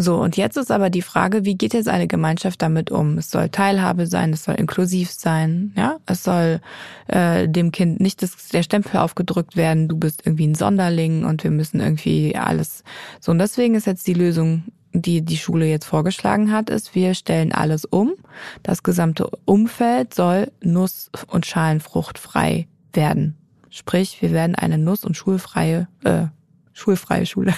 [0.00, 3.18] So, und jetzt ist aber die Frage, wie geht jetzt eine Gemeinschaft damit um?
[3.18, 6.60] Es soll Teilhabe sein, es soll inklusiv sein, ja, es soll
[7.08, 11.42] äh, dem Kind nicht das, der Stempel aufgedrückt werden, du bist irgendwie ein Sonderling und
[11.42, 12.84] wir müssen irgendwie alles
[13.18, 13.32] so.
[13.32, 14.62] Und deswegen ist jetzt die Lösung
[15.02, 18.14] die die Schule jetzt vorgeschlagen hat, ist, wir stellen alles um.
[18.62, 23.36] Das gesamte Umfeld soll nuss- und schalenfruchtfrei werden.
[23.70, 26.26] Sprich, wir werden eine nuss- und schulfreie, äh,
[26.72, 27.54] schulfreie Schule.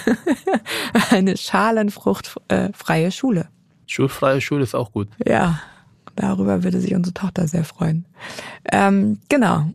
[1.09, 3.47] eine schalenfruchtfreie äh, Schule.
[3.87, 5.07] Schulfreie Schule ist auch gut.
[5.25, 5.59] Ja,
[6.15, 8.05] darüber würde sich unsere Tochter sehr freuen.
[8.71, 9.65] Ähm, genau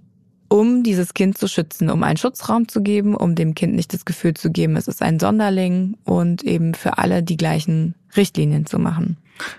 [0.48, 4.04] um dieses Kind zu schützen, um einen Schutzraum zu geben, um dem Kind nicht das
[4.04, 8.78] Gefühl zu geben, es ist ein Sonderling und eben für alle die gleichen Richtlinien zu
[8.78, 9.18] machen.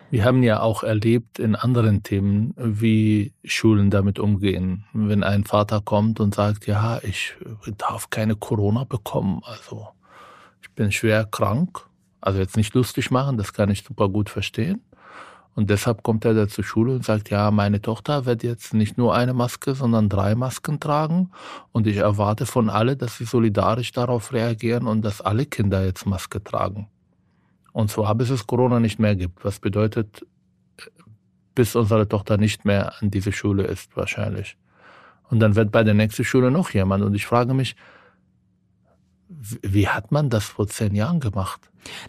[0.10, 4.86] Wir haben ja auch erlebt in anderen Themen, wie Schulen damit umgehen.
[4.94, 7.36] Wenn ein Vater kommt und sagt, ja, ich
[7.78, 9.88] darf keine Corona bekommen, also
[10.62, 11.82] ich bin schwer krank,
[12.22, 14.82] also jetzt nicht lustig machen, das kann ich super gut verstehen.
[15.58, 18.96] Und deshalb kommt er da zur Schule und sagt, ja, meine Tochter wird jetzt nicht
[19.00, 21.32] nur eine Maske, sondern drei Masken tragen.
[21.72, 26.06] Und ich erwarte von alle, dass sie solidarisch darauf reagieren und dass alle Kinder jetzt
[26.06, 26.90] Maske tragen.
[27.74, 29.44] Und zwar bis es Corona nicht mehr gibt.
[29.44, 30.28] Was bedeutet,
[31.56, 34.58] bis unsere Tochter nicht mehr an diese Schule ist, wahrscheinlich.
[35.32, 37.04] Und dann wird bei der nächsten Schule noch jemand.
[37.04, 37.76] Und ich frage mich,
[39.28, 41.62] wie hat man das vor zehn Jahren gemacht?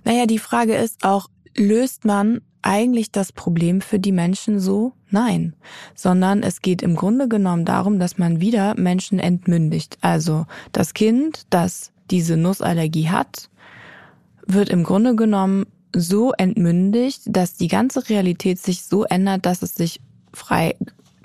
[0.04, 4.92] Naja, die Frage ist auch, löst man eigentlich das Problem für die Menschen so?
[5.11, 5.55] Nein,
[5.94, 9.99] sondern es geht im Grunde genommen darum, dass man wieder Menschen entmündigt.
[10.01, 13.51] Also das Kind, das diese Nussallergie hat,
[14.47, 19.75] wird im Grunde genommen so entmündigt, dass die ganze Realität sich so ändert, dass es
[19.75, 20.01] sich
[20.33, 20.77] frei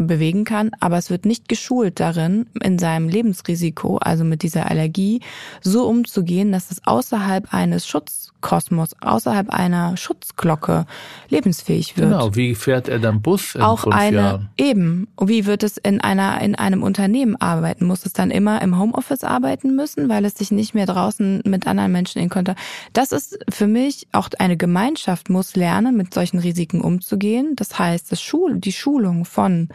[0.08, 5.22] bewegen kann, aber es wird nicht geschult darin, in seinem Lebensrisiko, also mit dieser Allergie,
[5.62, 10.86] so umzugehen, dass es außerhalb eines Schutzkosmos, außerhalb einer Schutzglocke
[11.30, 12.10] lebensfähig wird.
[12.10, 14.50] Genau, wie fährt er dann Bus in Auch fünf eine, Jahren?
[14.58, 17.86] eben, wie wird es in einer, in einem Unternehmen arbeiten?
[17.86, 21.68] Muss es dann immer im Homeoffice arbeiten müssen, weil es sich nicht mehr draußen mit
[21.68, 22.60] anderen Menschen in Kontakt?
[22.94, 27.56] Das ist für mich auch eine Gemeinschaft muss lernen, mit solchen Risiken umzugehen.
[27.56, 29.70] Das heißt, das Schul, die Schulung von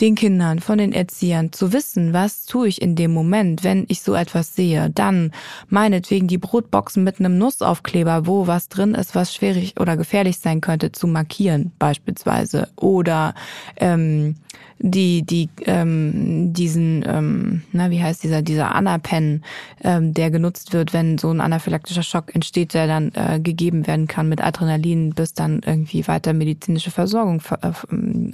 [0.00, 4.02] den Kindern, von den Erziehern zu wissen, was tue ich in dem Moment, wenn ich
[4.02, 4.90] so etwas sehe.
[4.90, 5.30] Dann
[5.68, 10.60] meinetwegen die Brotboxen mit einem Nussaufkleber, wo was drin ist, was schwierig oder gefährlich sein
[10.60, 12.68] könnte, zu markieren beispielsweise.
[12.76, 13.34] Oder
[13.76, 14.34] ähm,
[14.80, 19.44] die, die, ähm, diesen, ähm, na, wie heißt dieser, dieser Anapen,
[19.84, 24.08] ähm, der genutzt wird, wenn so ein anaphylaktischer Schock entsteht, der dann äh, gegeben werden
[24.08, 27.68] kann mit Adrenalin, bis dann irgendwie weiter medizinische Versorgung äh,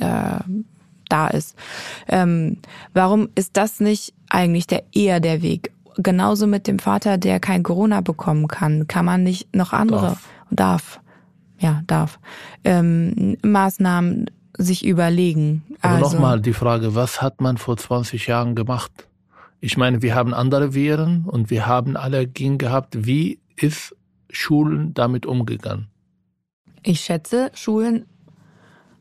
[0.05, 0.41] äh,
[1.13, 1.57] da ist.
[2.09, 2.59] Ähm,
[2.95, 5.73] warum ist das nicht eigentlich der eher der Weg?
[5.97, 10.29] Genauso mit dem Vater, der kein Corona bekommen kann, kann man nicht noch andere Darf.
[10.51, 11.01] darf,
[11.59, 12.19] ja darf
[12.65, 15.63] ähm, Maßnahmen sich überlegen.
[15.81, 19.09] Aber also, nochmal die Frage, was hat man vor 20 Jahren gemacht?
[19.61, 23.07] Ich meine, wir haben andere Viren und wir haben Allergien gehabt.
[23.07, 23.95] Wie ist
[24.31, 25.89] Schulen damit umgegangen?
[26.83, 28.07] Ich schätze, Schulen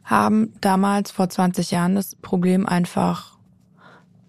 [0.10, 3.38] haben damals vor 20 Jahren das Problem einfach,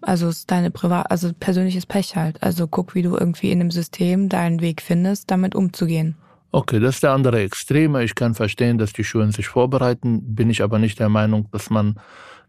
[0.02, 2.42] also ist deine Privat, also persönliches Pech halt.
[2.42, 6.16] Also guck, wie du irgendwie in dem System deinen Weg findest, damit umzugehen.
[6.52, 8.04] Okay, das ist der andere Extreme.
[8.04, 11.70] Ich kann verstehen, dass die Schulen sich vorbereiten, bin ich aber nicht der Meinung, dass
[11.70, 11.98] man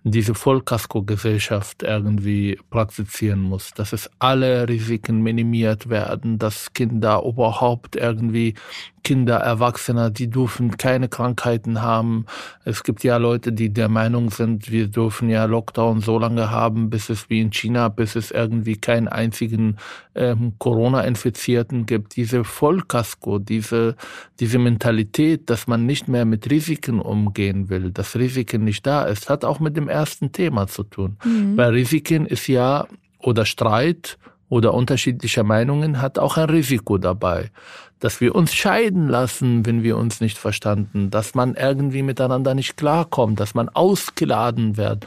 [0.03, 8.55] diese Vollkasko-Gesellschaft irgendwie praktizieren muss, dass es alle Risiken minimiert werden, dass Kinder überhaupt irgendwie
[9.03, 12.25] Kinder, Erwachsene, die dürfen keine Krankheiten haben.
[12.65, 16.89] Es gibt ja Leute, die der Meinung sind, wir dürfen ja Lockdown so lange haben,
[16.89, 19.77] bis es wie in China, bis es irgendwie keinen einzigen
[20.13, 22.15] ähm, Corona-Infizierten gibt.
[22.15, 23.95] Diese Vollkasko, diese,
[24.39, 29.29] diese Mentalität, dass man nicht mehr mit Risiken umgehen will, dass Risiken nicht da ist,
[29.29, 31.17] hat auch mit dem ersten Thema zu tun.
[31.23, 31.57] Mhm.
[31.57, 32.87] Weil Risiken ist ja,
[33.19, 34.17] oder Streit
[34.49, 37.51] oder unterschiedliche Meinungen hat auch ein Risiko dabei.
[37.99, 42.75] Dass wir uns scheiden lassen, wenn wir uns nicht verstanden, dass man irgendwie miteinander nicht
[42.75, 45.05] klarkommt, dass man ausgeladen wird.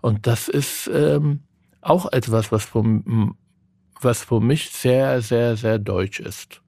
[0.00, 1.40] Und das ist ähm,
[1.82, 2.84] auch etwas, was für,
[4.00, 6.62] was für mich sehr, sehr, sehr deutsch ist.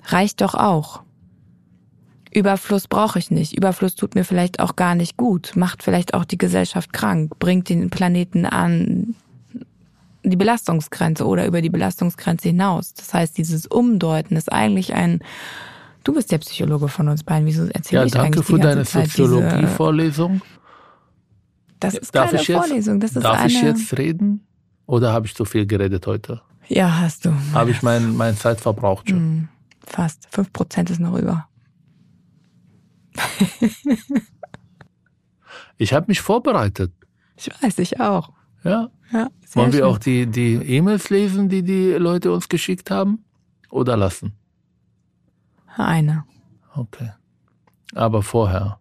[0.06, 1.04] Reicht doch auch.
[2.34, 3.56] Überfluss brauche ich nicht.
[3.58, 7.70] Überfluss tut mir vielleicht auch gar nicht gut, macht vielleicht auch die Gesellschaft krank, bringt
[7.70, 9.16] den Planeten an
[10.24, 12.94] die Belastungsgrenze oder über die Belastungsgrenze hinaus.
[12.94, 15.20] Das heißt, dieses Umdeuten ist eigentlich ein
[16.04, 17.46] Du bist der Psychologe von uns beiden.
[17.46, 20.42] Wieso erzähle Ja, ich danke eigentlich für die ganze deine Zeit diese, Soziologie-Vorlesung.
[21.80, 23.48] Das ist Darf keine Vorlesung, das ist darf eine.
[23.48, 24.46] ich jetzt reden?
[24.86, 26.42] Oder habe ich zu viel geredet heute?
[26.74, 27.34] Ja, hast du.
[27.54, 29.18] Habe ich mein, meine Zeit verbraucht schon?
[29.20, 29.50] Hm,
[29.86, 30.26] fast.
[30.32, 31.48] Fünf Prozent ist noch über.
[35.78, 36.94] Ich habe mich vorbereitet.
[37.36, 38.32] Ich weiß, ich auch.
[38.64, 38.90] Ja.
[39.12, 39.88] Ja, Wollen wir schön.
[39.88, 43.26] auch die, die E-Mails lesen, die die Leute uns geschickt haben?
[43.72, 44.34] Oder lassen?
[45.76, 46.24] Eine.
[46.76, 47.12] Okay.
[47.96, 48.80] Aber vorher.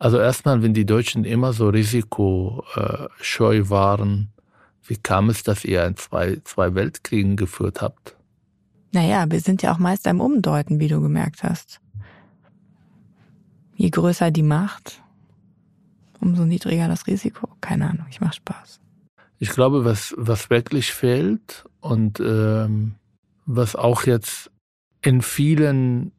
[0.00, 4.32] Also erstmal, wenn die Deutschen immer so risikoscheu waren,
[4.84, 8.16] wie kam es, dass ihr ein zwei, zwei Weltkriegen geführt habt?
[8.92, 11.80] Naja, wir sind ja auch meist am Umdeuten, wie du gemerkt hast.
[13.74, 15.02] Je größer die Macht,
[16.20, 17.48] umso niedriger das Risiko.
[17.60, 18.80] Keine Ahnung, ich mach Spaß.
[19.38, 22.94] Ich glaube, was, was wirklich fehlt und ähm,
[23.46, 24.50] was auch jetzt
[25.00, 26.12] in vielen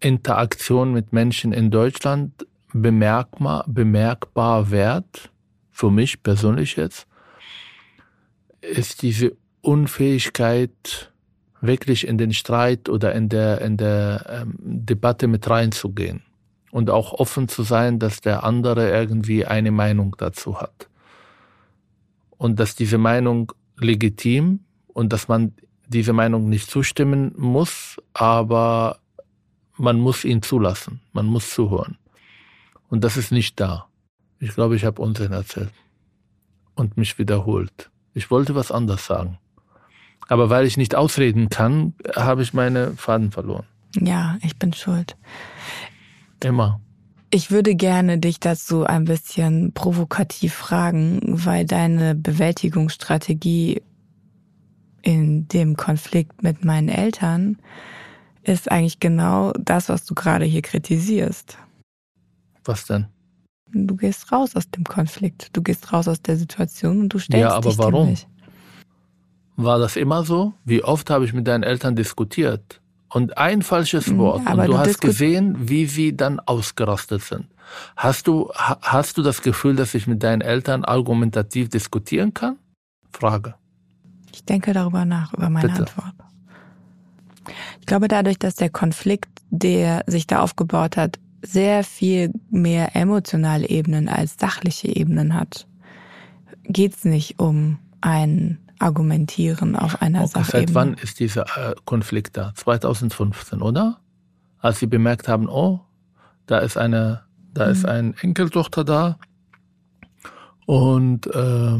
[0.00, 5.30] Interaktion mit Menschen in Deutschland bemerkbar, bemerkbar wird,
[5.70, 7.06] für mich persönlich jetzt,
[8.60, 11.10] ist diese Unfähigkeit,
[11.60, 16.22] wirklich in den Streit oder in der, in der ähm, Debatte mit reinzugehen
[16.70, 20.88] und auch offen zu sein, dass der andere irgendwie eine Meinung dazu hat.
[22.38, 25.52] Und dass diese Meinung legitim und dass man
[25.88, 29.00] diese Meinung nicht zustimmen muss, aber
[29.76, 31.98] man muss ihn zulassen, man muss zuhören.
[32.88, 33.86] Und das ist nicht da.
[34.38, 35.72] Ich glaube, ich habe Unsinn erzählt
[36.74, 37.90] und mich wiederholt.
[38.20, 39.38] Ich wollte was anderes sagen.
[40.28, 43.64] Aber weil ich nicht ausreden kann, habe ich meine Faden verloren.
[43.98, 45.16] Ja, ich bin schuld.
[46.44, 46.82] Immer.
[47.30, 53.80] Ich würde gerne dich dazu ein bisschen provokativ fragen, weil deine Bewältigungsstrategie
[55.00, 57.56] in dem Konflikt mit meinen Eltern
[58.42, 61.56] ist eigentlich genau das, was du gerade hier kritisierst.
[62.66, 63.06] Was denn?
[63.72, 67.40] Du gehst raus aus dem Konflikt, du gehst raus aus der Situation und du stellst
[67.40, 68.10] Ja, aber dich warum?
[68.10, 68.26] Nicht.
[69.56, 70.54] War das immer so?
[70.64, 72.80] Wie oft habe ich mit deinen Eltern diskutiert?
[73.12, 74.42] Und ein falsches Wort.
[74.46, 77.46] aber und du du hast gesehen, wie sie dann ausgerastet sind.
[77.96, 82.56] Hast du, ha- hast du das Gefühl, dass ich mit deinen Eltern argumentativ diskutieren kann?
[83.12, 83.54] Frage.
[84.32, 85.80] Ich denke darüber nach, über meine Bitte.
[85.80, 86.14] Antwort.
[87.80, 93.68] Ich glaube, dadurch, dass der Konflikt, der sich da aufgebaut hat, sehr viel mehr emotionale
[93.68, 95.66] Ebenen als sachliche Ebenen hat,
[96.64, 100.74] geht's nicht um ein Argumentieren auf einer Okay, seit Sachebene.
[100.74, 102.52] wann ist dieser äh, Konflikt da?
[102.54, 104.00] 2015, oder?
[104.58, 105.80] Als sie bemerkt haben, oh,
[106.46, 107.22] da ist eine,
[107.52, 109.18] da ist eine Enkeltochter da
[110.66, 111.78] und äh,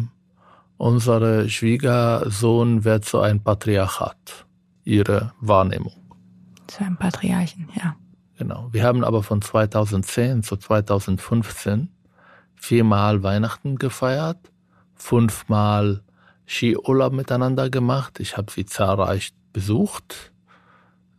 [0.76, 4.46] unsere Schwiegersohn wird so ein Patriarchat,
[4.84, 5.94] ihre Wahrnehmung.
[6.66, 7.96] Zu einem Patriarchen, ja.
[8.40, 8.70] Genau.
[8.72, 11.90] Wir haben aber von 2010 zu 2015
[12.54, 14.38] viermal Weihnachten gefeiert,
[14.94, 16.02] fünfmal
[16.46, 18.18] Skiurlaub miteinander gemacht.
[18.18, 20.32] Ich habe sie zahlreich besucht.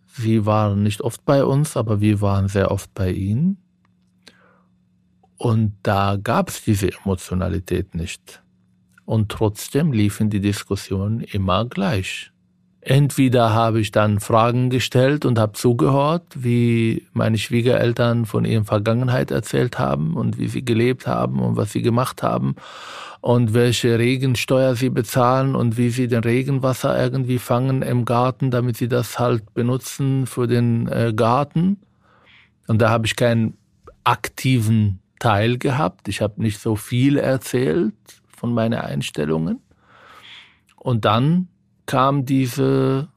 [0.07, 3.57] Sie waren nicht oft bei uns, aber wir waren sehr oft bei ihnen.
[5.37, 8.41] Und da gab es diese Emotionalität nicht.
[9.05, 12.30] Und trotzdem liefen die Diskussionen immer gleich.
[12.83, 19.29] Entweder habe ich dann Fragen gestellt und habe zugehört, wie meine Schwiegereltern von ihrer Vergangenheit
[19.29, 22.55] erzählt haben und wie sie gelebt haben und was sie gemacht haben
[23.21, 28.77] und welche Regensteuer sie bezahlen und wie sie den Regenwasser irgendwie fangen im Garten, damit
[28.77, 31.77] sie das halt benutzen für den äh, Garten.
[32.67, 33.57] Und da habe ich keinen
[34.03, 36.07] aktiven Teil gehabt.
[36.07, 37.93] Ich habe nicht so viel erzählt
[38.35, 39.59] von meinen Einstellungen.
[40.77, 41.47] Und dann
[41.91, 43.09] kam diese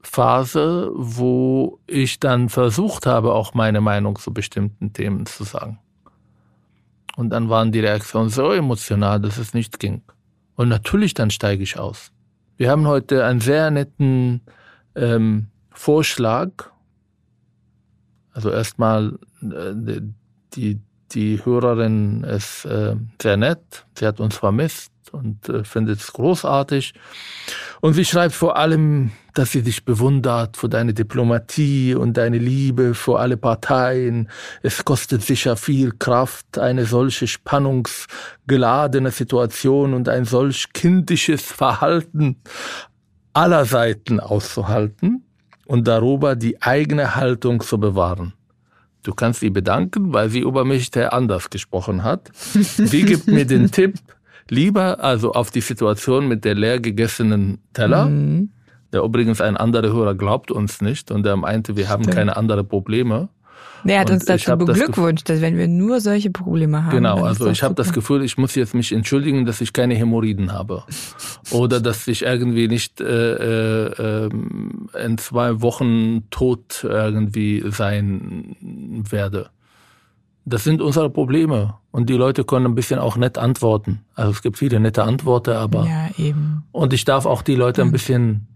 [0.00, 5.78] Phase, wo ich dann versucht habe, auch meine Meinung zu bestimmten Themen zu sagen.
[7.16, 10.00] Und dann waren die Reaktionen so emotional, dass es nicht ging.
[10.54, 12.12] Und natürlich dann steige ich aus.
[12.56, 14.40] Wir haben heute einen sehr netten
[14.94, 16.48] ähm, Vorschlag.
[18.32, 20.00] Also erstmal äh,
[20.54, 20.80] die,
[21.12, 23.84] die Hörerin ist äh, sehr nett.
[23.98, 26.94] Sie hat uns vermisst und äh, findet es großartig.
[27.80, 32.94] Und sie schreibt vor allem, dass sie dich bewundert für deine Diplomatie und deine Liebe
[32.94, 34.28] für alle Parteien.
[34.62, 42.36] Es kostet sicher viel Kraft, eine solche spannungsgeladene Situation und ein solch kindisches Verhalten
[43.34, 45.22] aller Seiten auszuhalten
[45.66, 48.32] und darüber die eigene Haltung zu bewahren.
[49.02, 52.30] Du kannst sie bedanken, weil sie über mich sehr anders gesprochen hat.
[52.34, 53.94] Sie gibt mir den Tipp,
[54.48, 58.50] lieber also auf die Situation mit der leer gegessenen Teller, Mhm.
[58.92, 62.16] der übrigens ein anderer Hörer glaubt uns nicht und der meinte, wir haben Stimmt.
[62.16, 63.28] keine anderen Probleme.
[63.84, 66.96] Der hat Und uns dazu das beglückwünscht, dass wenn wir nur solche Probleme haben.
[66.96, 67.92] Genau, also ich habe das.
[67.92, 70.82] Gefühl, ich muss jetzt mich entschuldigen, dass ich keine Hämorrhoiden habe.
[71.52, 78.56] Oder dass ich irgendwie nicht äh, äh, ähm, in zwei Wochen tot irgendwie sein
[79.08, 79.50] werde.
[80.48, 81.74] Das sind unsere Probleme.
[81.90, 84.04] Und die Leute können ein bisschen auch nett antworten.
[84.14, 86.62] Also es gibt viele nette Antworten, aber Ja, eben.
[86.70, 88.46] und ich darf auch die Leute ein bisschen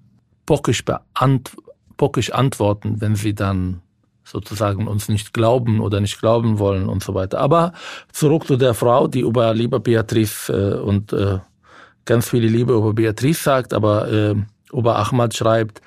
[0.46, 1.56] bockisch, beant
[1.96, 3.82] bockisch antworten, wenn sie dann
[4.24, 7.40] sozusagen uns nicht glauben oder nicht glauben wollen und so weiter.
[7.40, 7.72] Aber
[8.12, 11.38] zurück zu der Frau, die über Liebe Beatrice äh, und äh,
[12.04, 14.34] ganz viele Liebe über Beatrice sagt, aber äh,
[14.72, 15.82] über Ahmad schreibt.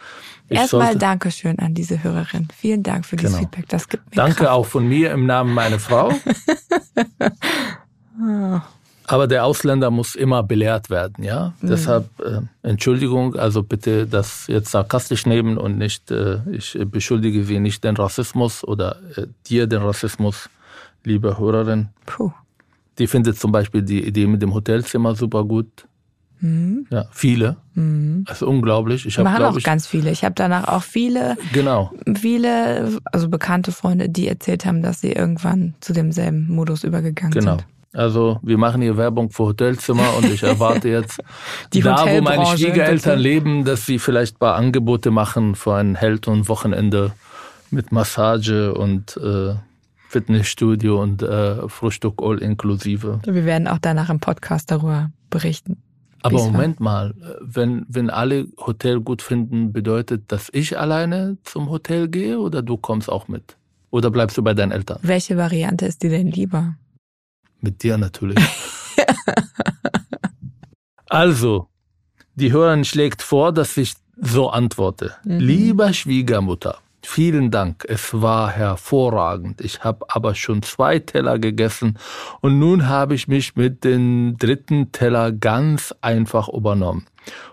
[0.55, 2.47] Erstmal Dankeschön an diese Hörerin.
[2.55, 3.41] Vielen Dank für dieses Genau.
[3.49, 3.69] Feedback.
[3.69, 4.49] Das gibt mir Danke Kraft.
[4.51, 6.11] auch von mir im Namen meiner Frau.
[9.05, 11.53] Aber der Ausländer muss immer belehrt werden, ja.
[11.61, 11.67] Mhm.
[11.67, 17.59] Deshalb äh, Entschuldigung, also bitte das jetzt sarkastisch nehmen und nicht, äh, ich beschuldige Sie
[17.59, 20.49] nicht den Rassismus oder äh, dir den Rassismus,
[21.03, 21.89] liebe Hörerin.
[22.05, 22.31] Puh.
[22.97, 25.67] Die findet zum Beispiel die Idee mit dem Hotelzimmer super gut.
[26.43, 26.87] Mhm.
[26.89, 27.55] Ja, viele.
[27.73, 28.25] Mhm.
[28.27, 29.05] Das ist unglaublich.
[29.05, 30.11] Ich habe auch ich, ganz viele.
[30.11, 31.91] Ich habe danach auch viele, genau.
[32.15, 37.57] viele, also bekannte Freunde, die erzählt haben, dass sie irgendwann zu demselben Modus übergegangen genau.
[37.57, 37.65] sind.
[37.93, 41.21] Also wir machen hier Werbung für Hotelzimmer und ich erwarte jetzt,
[41.73, 46.27] da wo meine Schwiegereltern leben, dass sie vielleicht ein paar Angebote machen für ein Held-
[46.27, 47.13] und Wochenende
[47.69, 49.53] mit Massage und äh,
[50.09, 53.19] Fitnessstudio und äh, Frühstück all inklusive.
[53.23, 55.82] Wir werden auch danach im Podcast darüber berichten.
[56.23, 62.07] Aber Moment mal, wenn, wenn alle Hotel gut finden, bedeutet, dass ich alleine zum Hotel
[62.07, 63.57] gehe oder du kommst auch mit?
[63.91, 64.99] Oder bleibst du bei deinen Eltern?
[65.01, 66.75] Welche Variante ist dir denn lieber?
[67.59, 68.37] Mit dir natürlich.
[71.09, 71.67] also,
[72.35, 75.15] die Hörerin schlägt vor, dass ich so antworte.
[75.25, 75.39] Mhm.
[75.39, 79.61] Lieber Schwiegermutter, Vielen Dank, es war hervorragend.
[79.61, 81.99] Ich habe aber schon zwei Teller gegessen
[82.39, 87.05] und nun habe ich mich mit dem dritten Teller ganz einfach übernommen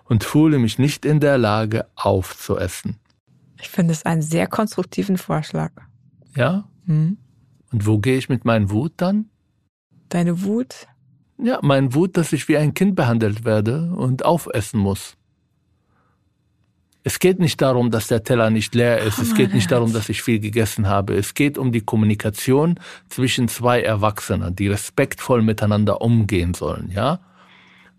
[0.04, 3.00] und fühle mich nicht in der Lage aufzuessen.
[3.60, 5.72] Ich finde es einen sehr konstruktiven Vorschlag.
[6.34, 6.68] Ja?
[6.86, 7.18] Hm.
[7.72, 9.30] Und wo gehe ich mit meinem Wut dann?
[10.08, 10.86] Deine Wut?
[11.42, 15.16] Ja, mein Wut, dass ich wie ein Kind behandelt werde und aufessen muss.
[17.10, 19.18] Es geht nicht darum, dass der Teller nicht leer ist.
[19.18, 21.14] Es geht nicht darum, dass ich viel gegessen habe.
[21.14, 27.18] Es geht um die Kommunikation zwischen zwei Erwachsenen, die respektvoll miteinander umgehen sollen, ja?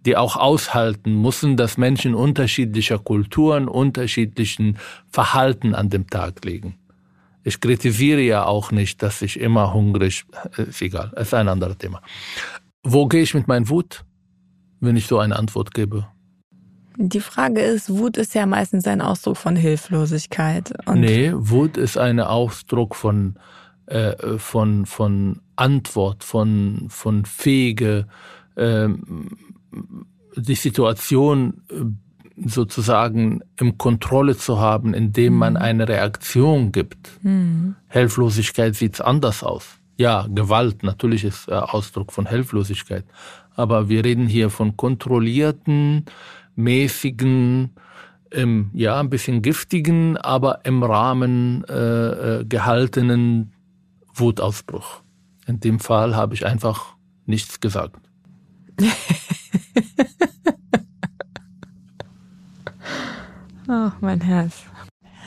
[0.05, 4.78] Die auch aushalten müssen, dass Menschen unterschiedlicher Kulturen, unterschiedlichen
[5.09, 6.78] Verhalten an dem Tag legen.
[7.43, 10.24] Ich kritisiere ja auch nicht, dass ich immer hungrig,
[10.55, 12.01] ist egal, ist ein anderes Thema.
[12.82, 14.05] Wo gehe ich mit meinem Wut,
[14.80, 16.07] wenn ich so eine Antwort gebe?
[17.04, 20.72] Die Frage ist, Wut ist ja meistens ein Ausdruck von Hilflosigkeit.
[20.86, 23.36] Und nee, Wut ist ein Ausdruck von,
[23.88, 28.06] äh, von, von Antwort, von, von fähige,
[28.56, 28.88] äh,
[30.36, 35.62] die Situation äh, sozusagen im Kontrolle zu haben, indem man mhm.
[35.62, 37.10] eine Reaktion gibt.
[37.24, 37.76] Mhm.
[37.88, 39.78] Hilflosigkeit sieht anders aus.
[39.97, 43.06] Ja, Gewalt natürlich ist Ausdruck von Hilflosigkeit.
[43.56, 46.06] Aber wir reden hier von kontrollierten,
[46.62, 47.72] mäßigen,
[48.32, 51.74] ähm, ja, ein bisschen giftigen, aber im Rahmen äh,
[52.39, 53.53] äh, gehaltenen
[54.14, 55.01] Wutausbruch.
[55.47, 56.95] In dem Fall habe ich einfach
[57.26, 57.97] nichts gesagt.
[63.68, 64.64] oh, mein Herz.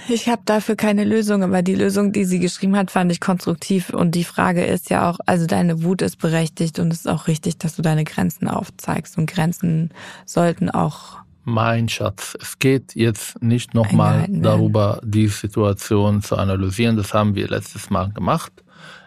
[0.06, 3.88] Ich habe dafür keine Lösung, aber die Lösung, die sie geschrieben hat, fand ich konstruktiv.
[3.90, 7.26] Und die Frage ist ja auch, also deine Wut ist berechtigt und es ist auch
[7.26, 9.16] richtig, dass du deine Grenzen aufzeigst.
[9.16, 9.90] Und Grenzen
[10.26, 16.96] sollten auch mein Schatz, es geht jetzt nicht nochmal darüber, die Situation zu analysieren.
[16.96, 18.52] Das haben wir letztes Mal gemacht.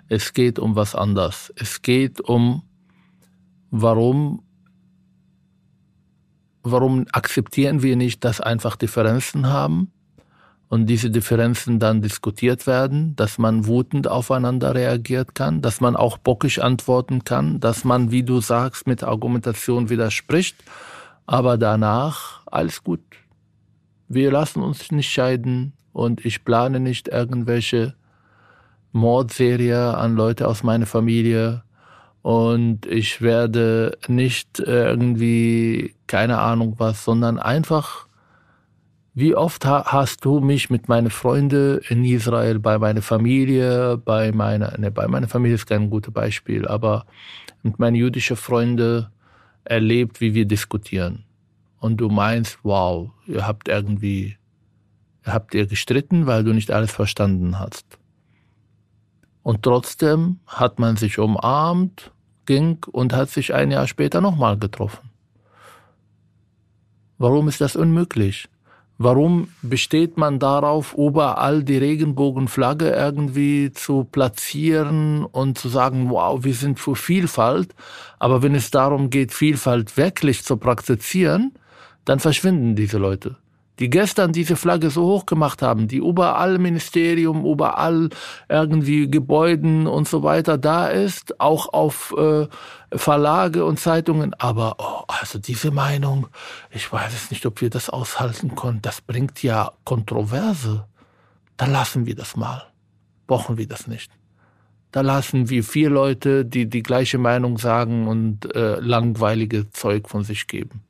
[0.07, 1.51] Es geht um was anderes.
[1.55, 2.63] Es geht um,
[3.71, 4.43] warum,
[6.63, 9.91] warum akzeptieren wir nicht, dass einfach Differenzen haben
[10.69, 16.17] und diese Differenzen dann diskutiert werden, dass man wutend aufeinander reagiert kann, dass man auch
[16.17, 20.55] bockig antworten kann, dass man, wie du sagst, mit Argumentation widerspricht
[21.27, 23.01] aber danach alles gut.
[24.07, 27.95] Wir lassen uns nicht scheiden und ich plane nicht irgendwelche
[28.93, 31.63] Mordserie an Leute aus meiner Familie
[32.21, 38.07] und ich werde nicht irgendwie keine Ahnung was, sondern einfach
[39.13, 44.77] wie oft hast du mich mit meinen Freunden in Israel, bei meiner Familie, bei meiner,
[44.77, 47.07] ne, bei meiner Familie ist kein gutes Beispiel, aber
[47.63, 49.07] mit meinen jüdischen Freunden
[49.69, 51.25] erlebt, wie wir diskutieren.
[51.79, 54.37] Und du meinst, wow, ihr habt irgendwie,
[55.23, 57.97] habt ihr gestritten, weil du nicht alles verstanden hast.
[59.43, 62.11] Und trotzdem hat man sich umarmt,
[62.45, 65.09] ging und hat sich ein Jahr später nochmal getroffen.
[67.17, 68.49] Warum ist das unmöglich?
[68.99, 76.55] Warum besteht man darauf, überall die Regenbogenflagge irgendwie zu platzieren und zu sagen, wow, wir
[76.55, 77.75] sind für Vielfalt,
[78.17, 81.53] aber wenn es darum geht, Vielfalt wirklich zu praktizieren,
[82.05, 83.35] dann verschwinden diese Leute
[83.79, 88.09] die gestern diese Flagge so hoch gemacht haben, die überall Ministerium, überall
[88.49, 92.47] irgendwie Gebäuden und so weiter da ist, auch auf äh,
[92.91, 94.33] Verlage und Zeitungen.
[94.35, 96.27] Aber oh, also diese Meinung,
[96.71, 98.81] ich weiß es nicht, ob wir das aushalten können.
[98.81, 100.85] Das bringt ja Kontroverse.
[101.57, 102.63] Dann lassen wir das mal.
[103.27, 104.11] Brauchen wir das nicht.
[104.91, 110.23] Da lassen wir vier Leute, die die gleiche Meinung sagen und äh, langweilige Zeug von
[110.23, 110.81] sich geben.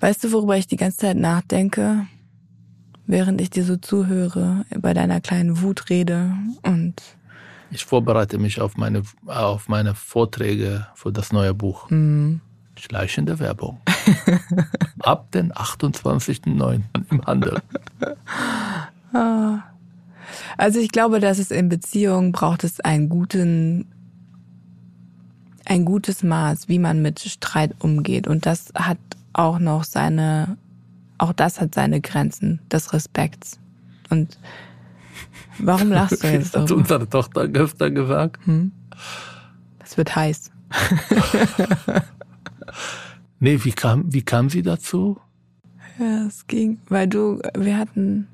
[0.00, 2.06] Weißt du, worüber ich die ganze Zeit nachdenke?
[3.06, 6.94] Während ich dir so zuhöre, bei deiner kleinen Wutrede und.
[7.70, 11.90] Ich vorbereite mich auf meine, auf meine Vorträge für das neue Buch.
[11.90, 12.40] Mhm.
[12.78, 13.80] Schleichende Werbung.
[15.00, 16.82] Ab den 28.09.
[17.10, 17.60] im Handel.
[19.14, 19.58] Ah.
[20.56, 23.86] Also ich glaube, dass es in Beziehungen braucht es einen guten,
[25.64, 28.26] ein gutes Maß, wie man mit Streit umgeht.
[28.26, 28.98] Und das hat
[29.32, 30.56] auch noch seine,
[31.22, 33.60] auch das hat seine Grenzen des Respekts.
[34.10, 34.38] Und
[35.58, 36.56] warum lachst du jetzt?
[36.56, 38.44] Hat unsere Tochter gestern gesagt.
[38.44, 38.72] Hm?
[39.78, 40.50] Es wird heiß.
[43.38, 45.20] nee, wie kam, wie kam sie dazu?
[46.00, 48.26] Ja, es ging, weil du, wir hatten,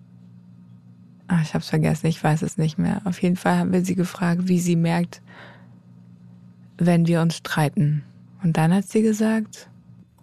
[1.27, 3.03] ach, ich hab's vergessen, ich weiß es nicht mehr.
[3.05, 5.21] Auf jeden Fall haben wir sie gefragt, wie sie merkt,
[6.79, 8.03] wenn wir uns streiten.
[8.43, 9.68] Und dann hat sie gesagt,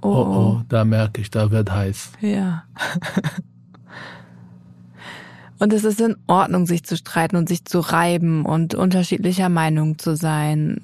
[0.06, 2.12] oh, oh, oh da merke ich, da wird heiß.
[2.22, 2.64] Ja.
[5.58, 9.98] Und es ist in Ordnung, sich zu streiten und sich zu reiben und unterschiedlicher Meinung
[9.98, 10.82] zu sein.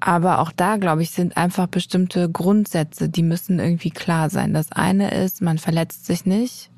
[0.00, 4.54] Aber auch da, glaube ich, sind einfach bestimmte Grundsätze, die müssen irgendwie klar sein.
[4.54, 6.70] Das eine ist, man verletzt sich nicht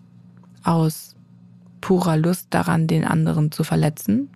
[0.65, 1.15] aus
[1.81, 4.29] purer Lust daran, den anderen zu verletzen.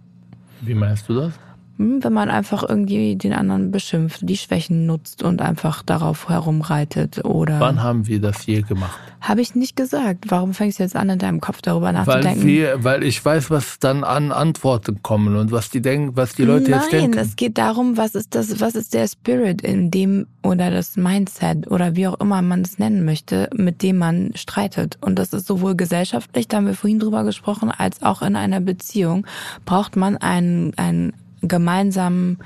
[0.60, 1.32] Wie meinst du das?
[1.80, 7.24] Hm, wenn man einfach irgendwie den anderen beschimpft, die Schwächen nutzt und einfach darauf herumreitet
[7.24, 7.58] oder.
[7.58, 8.98] Wann haben wir das je gemacht?
[9.22, 10.26] Habe ich nicht gesagt.
[10.28, 12.42] Warum fängst du jetzt an, in deinem Kopf darüber nachzudenken?
[12.42, 16.34] Weil, wir, weil ich weiß, was dann an Antworten kommen und was die denken, was
[16.34, 17.10] die Leute Nein, jetzt denken.
[17.12, 20.98] Nein, es geht darum, was ist das, was ist der Spirit in dem oder das
[20.98, 24.98] Mindset oder wie auch immer man es nennen möchte, mit dem man streitet.
[25.00, 28.60] Und das ist sowohl gesellschaftlich, da haben wir vorhin drüber gesprochen, als auch in einer
[28.60, 29.26] Beziehung
[29.64, 32.38] braucht man einen, einen gemeinsamen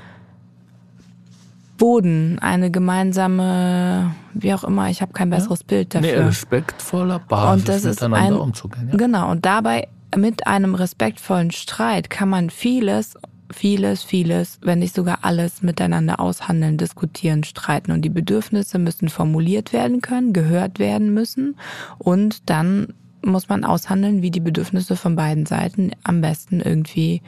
[1.77, 5.65] Boden, eine gemeinsame, wie auch immer, ich habe kein besseres ja?
[5.67, 6.09] Bild dafür.
[6.09, 8.89] Nee, respektvoller Basis und das miteinander ist ein, umzugehen.
[8.91, 8.97] Ja?
[8.97, 13.15] Genau, und dabei mit einem respektvollen Streit kann man vieles,
[13.51, 17.91] vieles, vieles, wenn nicht sogar alles miteinander aushandeln, diskutieren, streiten.
[17.91, 21.57] Und die Bedürfnisse müssen formuliert werden können, gehört werden müssen.
[21.97, 27.21] Und dann muss man aushandeln, wie die Bedürfnisse von beiden Seiten am besten irgendwie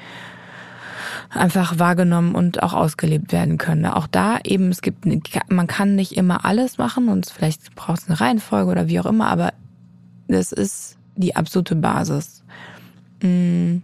[1.30, 3.86] einfach wahrgenommen und auch ausgelebt werden können.
[3.86, 5.06] Auch da eben, es gibt,
[5.50, 9.06] man kann nicht immer alles machen und vielleicht braucht es eine Reihenfolge oder wie auch
[9.06, 9.54] immer, aber
[10.28, 12.44] das ist die absolute Basis.
[13.22, 13.78] Mm.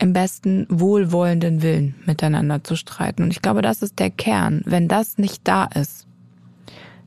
[0.00, 3.22] Im besten wohlwollenden Willen miteinander zu streiten.
[3.22, 4.60] Und ich glaube, das ist der Kern.
[4.66, 6.06] Wenn das nicht da ist,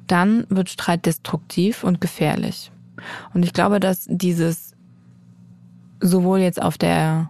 [0.08, 2.72] dann wird Streit destruktiv und gefährlich.
[3.34, 4.74] Und ich glaube, dass dieses
[6.00, 7.30] sowohl jetzt auf der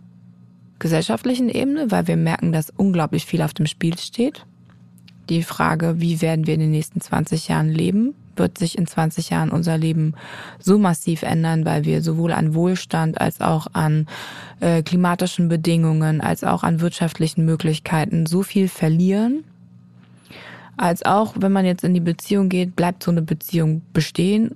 [0.79, 4.45] gesellschaftlichen Ebene, weil wir merken, dass unglaublich viel auf dem Spiel steht.
[5.29, 9.29] Die Frage, wie werden wir in den nächsten 20 Jahren leben, wird sich in 20
[9.29, 10.13] Jahren unser Leben
[10.59, 14.07] so massiv ändern, weil wir sowohl an Wohlstand als auch an
[14.59, 19.43] äh, klimatischen Bedingungen, als auch an wirtschaftlichen Möglichkeiten so viel verlieren.
[20.77, 24.55] Als auch, wenn man jetzt in die Beziehung geht, bleibt so eine Beziehung bestehen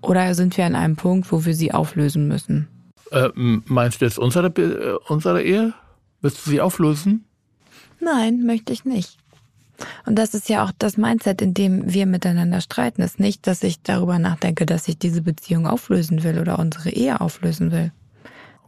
[0.00, 2.68] oder sind wir an einem Punkt, wo wir sie auflösen müssen?
[3.10, 5.74] Äh, meinst du jetzt unsere, äh, unsere Ehe?
[6.20, 7.24] Willst du sie auflösen?
[8.00, 9.18] Nein, möchte ich nicht.
[10.06, 13.02] Und das ist ja auch das Mindset, in dem wir miteinander streiten.
[13.02, 16.90] Es ist nicht, dass ich darüber nachdenke, dass ich diese Beziehung auflösen will oder unsere
[16.90, 17.92] Ehe auflösen will.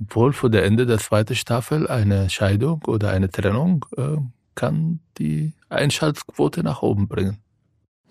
[0.01, 4.16] Obwohl vor der Ende der zweiten Staffel eine Scheidung oder eine Trennung äh,
[4.55, 7.36] kann die Einschaltquote nach oben bringen.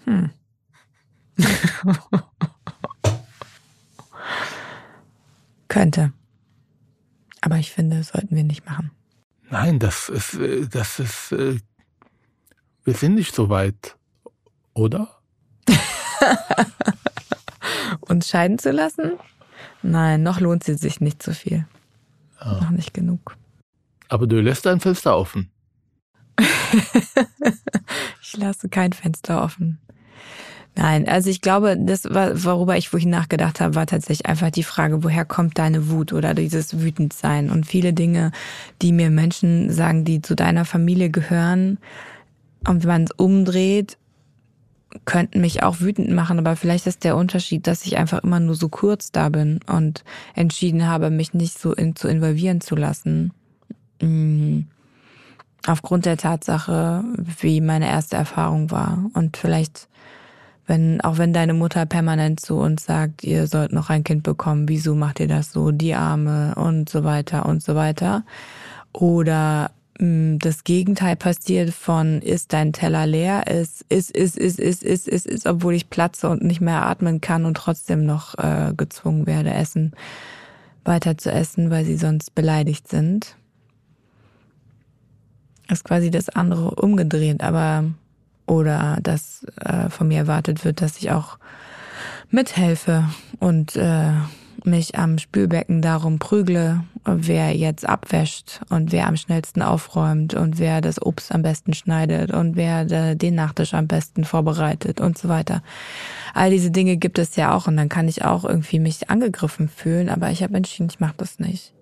[0.06, 0.30] Hm.
[5.68, 6.14] Könnte.
[7.42, 8.92] Aber ich finde, das sollten wir nicht machen.
[9.50, 10.39] Nein, das ist,
[10.72, 13.98] das ist, wir sind nicht so weit,
[14.74, 15.20] oder?
[18.02, 19.14] Uns scheiden zu lassen?
[19.82, 21.66] Nein, noch lohnt sie sich nicht so viel.
[22.39, 22.62] Ja.
[22.62, 23.36] Noch nicht genug.
[24.08, 25.52] Aber du lässt dein Fenster offen.
[28.22, 29.80] ich lasse kein Fenster offen.
[30.76, 35.03] Nein, also ich glaube, das, worüber ich vorhin nachgedacht habe, war tatsächlich einfach die Frage,
[35.03, 37.49] woher kommt deine Wut oder dieses Wütendsein?
[37.49, 38.32] Und viele Dinge,
[38.82, 41.78] die mir Menschen sagen, die zu deiner Familie gehören,
[42.67, 43.97] und wenn man es umdreht,
[45.05, 48.55] könnten mich auch wütend machen, aber vielleicht ist der Unterschied, dass ich einfach immer nur
[48.55, 50.03] so kurz da bin und
[50.36, 53.32] entschieden habe, mich nicht so in, zu involvieren zu lassen.
[54.01, 54.67] Mhm.
[55.65, 57.03] Aufgrund der Tatsache,
[57.39, 59.05] wie meine erste Erfahrung war.
[59.13, 59.88] Und vielleicht
[60.68, 64.70] wenn, auch wenn deine Mutter permanent zu uns sagt, ihr sollt noch ein Kind bekommen,
[64.70, 68.24] wieso macht ihr das so, die Arme und so weiter und so weiter.
[68.93, 74.84] Oder mh, das Gegenteil passiert von ist dein Teller leer, ist, ist, ist, ist, ist,
[74.84, 78.74] ist, ist, ist, obwohl ich platze und nicht mehr atmen kann und trotzdem noch äh,
[78.76, 79.93] gezwungen werde, Essen
[80.84, 83.36] weiter zu essen, weil sie sonst beleidigt sind.
[85.70, 87.86] Ist quasi das andere umgedreht, aber
[88.52, 91.38] oder dass äh, von mir erwartet wird, dass ich auch
[92.30, 93.06] mithelfe
[93.39, 94.12] und äh,
[94.66, 100.82] mich am Spülbecken darum prügle, wer jetzt abwäscht und wer am schnellsten aufräumt und wer
[100.82, 105.64] das Obst am besten schneidet und wer den Nachtisch am besten vorbereitet und so weiter.
[106.34, 109.70] All diese Dinge gibt es ja auch und dann kann ich auch irgendwie mich angegriffen
[109.70, 111.74] fühlen, aber ich habe entschieden, ich mache das nicht.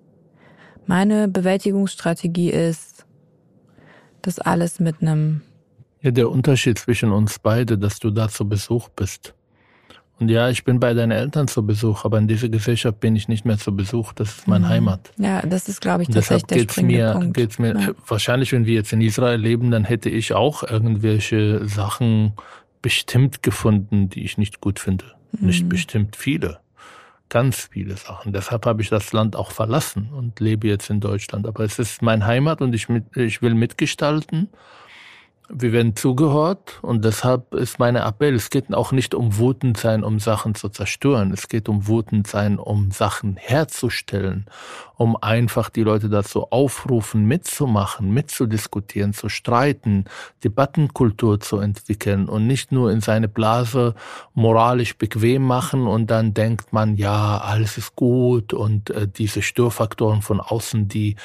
[0.86, 3.06] Meine Bewältigungsstrategie ist,
[4.22, 5.42] das alles mit einem
[6.02, 9.34] ja, der Unterschied zwischen uns beide, dass du da zu Besuch bist
[10.20, 13.30] und ja, ich bin bei deinen Eltern zu Besuch, aber in dieser Gesellschaft bin ich
[13.30, 14.12] nicht mehr zu Besuch.
[14.12, 14.70] Das ist meine mhm.
[14.70, 15.12] Heimat.
[15.18, 17.38] Ja, das ist, glaube ich, tatsächlich der geht's mir, Punkt.
[17.38, 17.92] Geht's mir, ja.
[18.06, 22.34] Wahrscheinlich, wenn wir jetzt in Israel leben, dann hätte ich auch irgendwelche Sachen
[22.82, 25.06] bestimmt gefunden, die ich nicht gut finde.
[25.32, 25.48] Mhm.
[25.48, 26.60] Nicht bestimmt viele.
[27.30, 28.34] Ganz viele Sachen.
[28.34, 31.48] Deshalb habe ich das Land auch verlassen und lebe jetzt in Deutschland.
[31.48, 34.50] Aber es ist meine Heimat und ich, mit, ich will mitgestalten.
[35.52, 40.04] Wir werden zugehört und deshalb ist meine Appell, es geht auch nicht um wütend sein,
[40.04, 41.34] um Sachen zu zerstören.
[41.34, 44.46] Es geht um wütend sein, um Sachen herzustellen,
[44.96, 50.06] um einfach die Leute dazu aufrufen, mitzumachen, mitzudiskutieren, zu streiten,
[50.44, 53.96] Debattenkultur zu entwickeln und nicht nur in seine Blase
[54.36, 60.22] moralisch bequem machen und dann denkt man, ja, alles ist gut und äh, diese Störfaktoren
[60.22, 61.16] von außen, die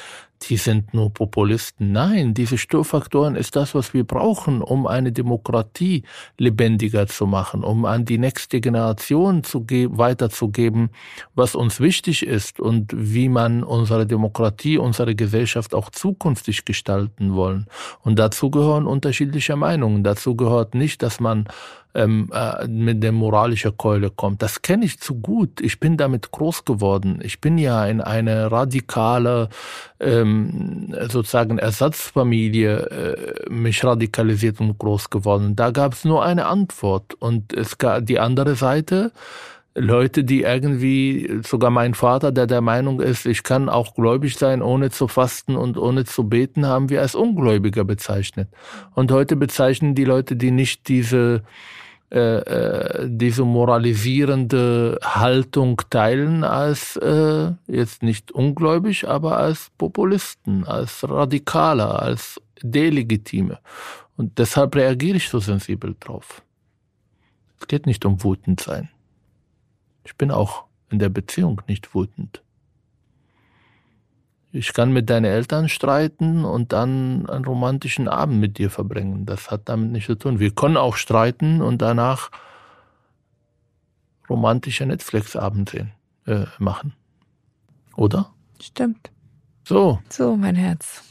[0.43, 1.91] die sind nur Populisten.
[1.91, 6.03] Nein, diese Störfaktoren ist das, was wir brauchen, um eine Demokratie
[6.37, 10.89] lebendiger zu machen, um an die nächste Generation zu weiterzugeben,
[11.33, 17.65] was uns wichtig ist und wie man unsere Demokratie, unsere Gesellschaft auch zukünftig gestalten wollen.
[18.01, 20.03] Und dazu gehören unterschiedliche Meinungen.
[20.03, 21.47] Dazu gehört nicht, dass man
[21.95, 24.41] ähm, äh, mit der moralischen Keule kommt.
[24.41, 25.61] Das kenne ich zu gut.
[25.61, 27.19] Ich bin damit groß geworden.
[27.23, 29.49] Ich bin ja in eine radikale
[29.99, 35.55] ähm, sozusagen Ersatzfamilie äh, mich radikalisiert und groß geworden.
[35.55, 39.11] Da gab es nur eine Antwort und es gab die andere Seite.
[39.77, 44.61] Leute, die irgendwie, sogar mein Vater, der der Meinung ist, ich kann auch gläubig sein,
[44.61, 48.47] ohne zu fasten und ohne zu beten, haben wir als Ungläubiger bezeichnet.
[48.93, 51.43] Und heute bezeichnen die Leute, die nicht diese
[52.15, 61.03] äh, äh, diese moralisierende Haltung teilen als äh, jetzt nicht ungläubig, aber als Populisten, als
[61.03, 63.59] Radikaler, als Delegitime.
[64.15, 66.41] Und deshalb reagiere ich so sensibel drauf.
[67.59, 68.87] Es geht nicht um wütend sein.
[70.05, 72.44] Ich bin auch in der Beziehung nicht wütend.
[74.55, 79.25] Ich kann mit deinen Eltern streiten und dann einen romantischen Abend mit dir verbringen.
[79.25, 80.39] Das hat damit nichts zu tun.
[80.39, 82.31] Wir können auch streiten und danach
[84.29, 85.91] romantische Netflix-Abend sehen,
[86.25, 86.93] äh, machen.
[87.97, 88.31] Oder?
[88.61, 89.11] Stimmt.
[89.67, 89.99] So.
[90.07, 91.03] So, mein Herz.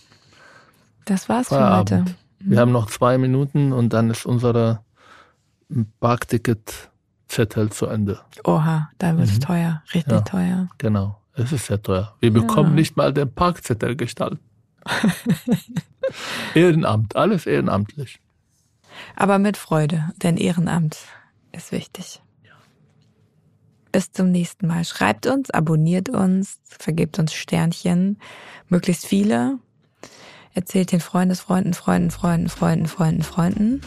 [1.04, 1.88] Das war's Feierabend.
[1.90, 2.14] für heute.
[2.38, 4.82] Wir haben noch zwei Minuten und dann ist unser
[6.00, 8.20] Parkticket-Zettel zu Ende.
[8.44, 9.40] Oha, da wird es mhm.
[9.40, 10.68] teuer, richtig ja, teuer.
[10.78, 11.20] Genau.
[11.36, 12.14] Es ist sehr teuer.
[12.20, 12.74] Wir bekommen ja.
[12.76, 14.40] nicht mal den Parkzettel gestaltet.
[16.54, 18.20] Ehrenamt, alles ehrenamtlich.
[19.16, 20.98] Aber mit Freude, denn Ehrenamt
[21.50, 22.22] ist wichtig.
[22.44, 22.52] Ja.
[23.90, 24.84] Bis zum nächsten Mal.
[24.84, 28.18] Schreibt uns, abonniert uns, vergebt uns Sternchen,
[28.68, 29.58] möglichst viele.
[30.52, 33.80] Erzählt den Freundesfreunden, Freunden, Freunden, Freunden, Freunden, Freunden.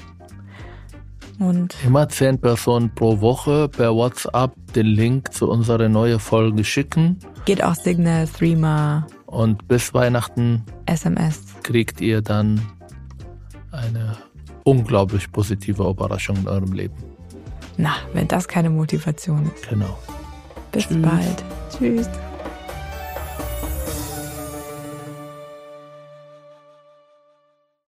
[1.39, 7.19] Und immer zehn Personen pro Woche per WhatsApp den Link zu unserer neuen Folge schicken.
[7.47, 9.07] Geht auch Signal, Threema.
[9.25, 11.39] Und bis Weihnachten SMS.
[11.63, 12.59] kriegt ihr dann
[13.71, 14.17] eine
[14.65, 16.95] unglaublich positive Überraschung in eurem Leben.
[17.77, 19.69] Na, wenn das keine Motivation ist.
[19.69, 19.97] Genau.
[20.73, 21.01] Bis Tschüss.
[21.01, 21.43] bald.
[21.71, 22.09] Tschüss.